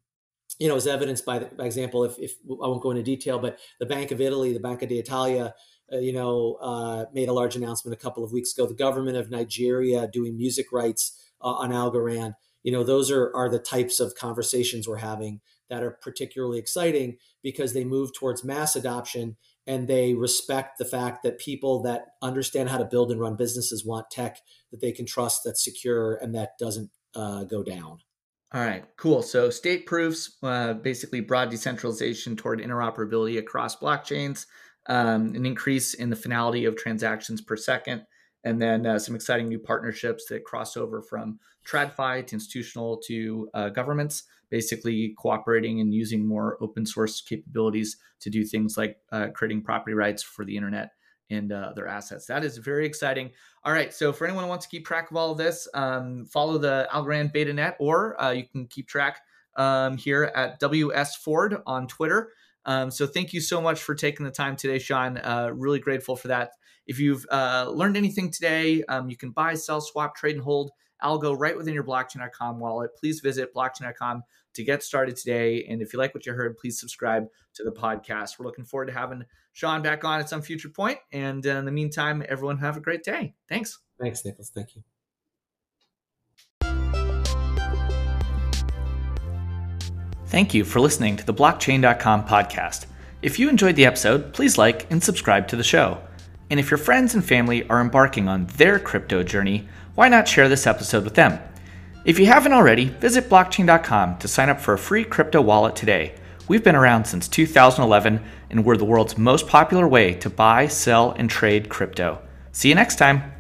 you 0.59 0.67
know, 0.67 0.75
as 0.77 0.87
evidenced 0.87 1.25
by, 1.25 1.39
the, 1.39 1.45
by 1.45 1.65
example, 1.65 2.03
if, 2.03 2.17
if 2.17 2.31
I 2.49 2.67
won't 2.67 2.81
go 2.81 2.89
into 2.89 3.03
detail, 3.03 3.37
but 3.37 3.59
the 3.79 3.85
Bank 3.85 4.11
of 4.11 4.21
Italy, 4.21 4.53
the 4.53 4.61
Banca 4.61 4.87
d'Italia, 4.87 5.53
uh, 5.91 5.97
you 5.99 6.13
know, 6.13 6.57
uh, 6.61 7.05
made 7.13 7.29
a 7.29 7.33
large 7.33 7.55
announcement 7.55 7.93
a 7.95 8.01
couple 8.01 8.23
of 8.23 8.31
weeks 8.31 8.53
ago. 8.53 8.65
The 8.65 8.73
government 8.73 9.17
of 9.17 9.29
Nigeria 9.29 10.07
doing 10.07 10.37
music 10.37 10.71
rights 10.71 11.26
uh, 11.41 11.53
on 11.53 11.71
Algorand. 11.71 12.33
You 12.63 12.71
know, 12.71 12.83
those 12.83 13.11
are 13.11 13.31
are 13.35 13.49
the 13.49 13.59
types 13.59 13.99
of 13.99 14.15
conversations 14.15 14.87
we're 14.87 14.97
having 14.97 15.41
that 15.69 15.83
are 15.83 15.97
particularly 16.01 16.59
exciting 16.59 17.17
because 17.43 17.73
they 17.73 17.83
move 17.83 18.13
towards 18.13 18.43
mass 18.43 18.75
adoption 18.75 19.37
and 19.65 19.87
they 19.87 20.13
respect 20.13 20.77
the 20.77 20.85
fact 20.85 21.23
that 21.23 21.39
people 21.39 21.81
that 21.83 22.05
understand 22.21 22.69
how 22.69 22.77
to 22.77 22.85
build 22.85 23.11
and 23.11 23.19
run 23.19 23.35
businesses 23.35 23.85
want 23.85 24.09
tech 24.09 24.39
that 24.71 24.79
they 24.79 24.93
can 24.93 25.05
trust, 25.05 25.41
that's 25.43 25.63
secure, 25.63 26.15
and 26.15 26.33
that 26.33 26.51
doesn't 26.57 26.89
uh, 27.15 27.43
go 27.43 27.63
down. 27.63 27.99
All 28.53 28.61
right, 28.61 28.85
cool. 28.95 29.21
So 29.21 29.49
state 29.49 29.85
proofs, 29.85 30.37
uh, 30.41 30.73
basically 30.73 31.19
broad 31.19 31.49
decentralization 31.49 32.37
toward 32.37 32.61
interoperability 32.61 33.37
across 33.39 33.75
blockchains, 33.75 34.45
um, 34.87 35.35
an 35.35 35.45
increase 35.45 35.93
in 35.93 36.09
the 36.09 36.15
finality 36.15 36.63
of 36.63 36.77
transactions 36.77 37.41
per 37.41 37.57
second, 37.57 38.03
and 38.43 38.61
then 38.61 38.85
uh, 38.85 38.99
some 38.99 39.15
exciting 39.15 39.47
new 39.47 39.59
partnerships 39.59 40.25
that 40.27 40.43
cross 40.43 40.77
over 40.77 41.01
from 41.01 41.39
TradFi 41.67 42.25
to 42.27 42.35
institutional 42.35 42.97
to 43.07 43.49
uh, 43.53 43.69
governments, 43.69 44.23
basically 44.49 45.15
cooperating 45.17 45.81
and 45.81 45.93
using 45.93 46.25
more 46.25 46.57
open 46.61 46.85
source 46.85 47.21
capabilities 47.21 47.97
to 48.21 48.29
do 48.29 48.45
things 48.45 48.77
like 48.77 48.97
uh, 49.11 49.27
creating 49.33 49.61
property 49.61 49.93
rights 49.93 50.23
for 50.23 50.45
the 50.45 50.55
internet 50.55 50.91
and 51.29 51.51
uh, 51.51 51.55
other 51.71 51.87
assets. 51.87 52.25
That 52.27 52.45
is 52.45 52.57
very 52.57 52.85
exciting. 52.85 53.31
All 53.63 53.73
right, 53.73 53.93
so 53.93 54.13
for 54.13 54.25
anyone 54.25 54.45
who 54.45 54.49
wants 54.49 54.65
to 54.65 54.69
keep 54.69 54.85
track 54.85 55.11
of 55.11 55.17
all 55.17 55.31
of 55.31 55.37
this, 55.37 55.67
um, 55.73 56.25
follow 56.25 56.57
the 56.57 56.87
Algorand 56.91 57.33
BetaNet, 57.33 57.75
or 57.79 58.21
uh, 58.21 58.31
you 58.31 58.45
can 58.47 58.67
keep 58.67 58.87
track 58.87 59.19
um, 59.57 59.97
here 59.97 60.31
at 60.35 60.59
WS 60.59 61.17
Ford 61.17 61.57
on 61.65 61.87
Twitter. 61.87 62.31
Um, 62.65 62.91
so 62.91 63.07
thank 63.07 63.33
you 63.33 63.41
so 63.41 63.61
much 63.61 63.81
for 63.81 63.95
taking 63.95 64.25
the 64.25 64.31
time 64.31 64.55
today, 64.55 64.79
Sean. 64.79 65.17
Uh, 65.17 65.51
really 65.53 65.79
grateful 65.79 66.15
for 66.15 66.29
that. 66.29 66.51
If 66.87 66.99
you've 66.99 67.25
uh, 67.31 67.69
learned 67.69 67.97
anything 67.97 68.31
today, 68.31 68.83
um, 68.83 69.09
you 69.09 69.17
can 69.17 69.31
buy, 69.31 69.53
sell, 69.53 69.81
swap, 69.81 70.15
trade, 70.15 70.35
and 70.35 70.43
hold 70.43 70.71
algo 71.03 71.35
right 71.37 71.55
within 71.55 71.73
your 71.73 71.83
blockchain.com 71.83 72.59
wallet. 72.59 72.91
Please 72.97 73.19
visit 73.19 73.53
blockchain.com 73.53 74.23
to 74.53 74.63
get 74.63 74.83
started 74.83 75.15
today. 75.15 75.65
And 75.69 75.81
if 75.81 75.93
you 75.93 75.99
like 75.99 76.13
what 76.13 76.25
you 76.25 76.33
heard, 76.33 76.57
please 76.57 76.79
subscribe 76.79 77.27
to 77.55 77.63
the 77.63 77.71
podcast. 77.71 78.39
We're 78.39 78.45
looking 78.45 78.65
forward 78.65 78.87
to 78.87 78.93
having 78.93 79.23
Sean 79.53 79.81
back 79.81 80.03
on 80.03 80.19
at 80.19 80.29
some 80.29 80.41
future 80.41 80.69
point. 80.69 80.97
And 81.11 81.45
uh, 81.45 81.51
in 81.51 81.65
the 81.65 81.71
meantime, 81.71 82.23
everyone 82.27 82.57
have 82.59 82.77
a 82.77 82.81
great 82.81 83.03
day. 83.03 83.35
Thanks. 83.47 83.79
Thanks, 83.99 84.25
Nicolas. 84.25 84.51
Thank 84.53 84.75
you. 84.75 84.83
Thank 90.27 90.53
you 90.53 90.65
for 90.65 90.81
listening 90.81 91.15
to 91.17 91.25
the 91.25 91.33
Blockchain.com 91.33 92.25
podcast. 92.25 92.85
If 93.21 93.39
you 93.39 93.49
enjoyed 93.49 93.75
the 93.75 93.85
episode, 93.85 94.33
please 94.33 94.57
like 94.57 94.89
and 94.91 95.01
subscribe 95.01 95.47
to 95.47 95.55
the 95.55 95.63
show. 95.63 96.01
And 96.49 96.59
if 96.59 96.71
your 96.71 96.77
friends 96.77 97.13
and 97.13 97.23
family 97.23 97.67
are 97.69 97.81
embarking 97.81 98.27
on 98.27 98.45
their 98.57 98.79
crypto 98.79 99.23
journey, 99.23 99.67
why 99.95 100.09
not 100.09 100.27
share 100.27 100.47
this 100.47 100.67
episode 100.67 101.03
with 101.03 101.15
them? 101.15 101.39
If 102.05 102.19
you 102.19 102.27
haven't 102.27 102.53
already, 102.53 102.85
visit 102.85 103.29
blockchain.com 103.29 104.19
to 104.19 104.27
sign 104.27 104.49
up 104.49 104.61
for 104.61 104.73
a 104.73 104.77
free 104.77 105.03
crypto 105.03 105.41
wallet 105.41 105.75
today. 105.75 106.15
We've 106.47 106.63
been 106.63 106.75
around 106.75 107.05
since 107.05 107.27
2011 107.27 108.23
and 108.49 108.63
we're 108.63 108.77
the 108.77 108.85
world's 108.85 109.17
most 109.17 109.47
popular 109.47 109.87
way 109.87 110.13
to 110.15 110.29
buy, 110.29 110.67
sell, 110.67 111.11
and 111.11 111.29
trade 111.29 111.67
crypto. 111.67 112.21
See 112.53 112.69
you 112.69 112.75
next 112.75 112.95
time. 112.95 113.36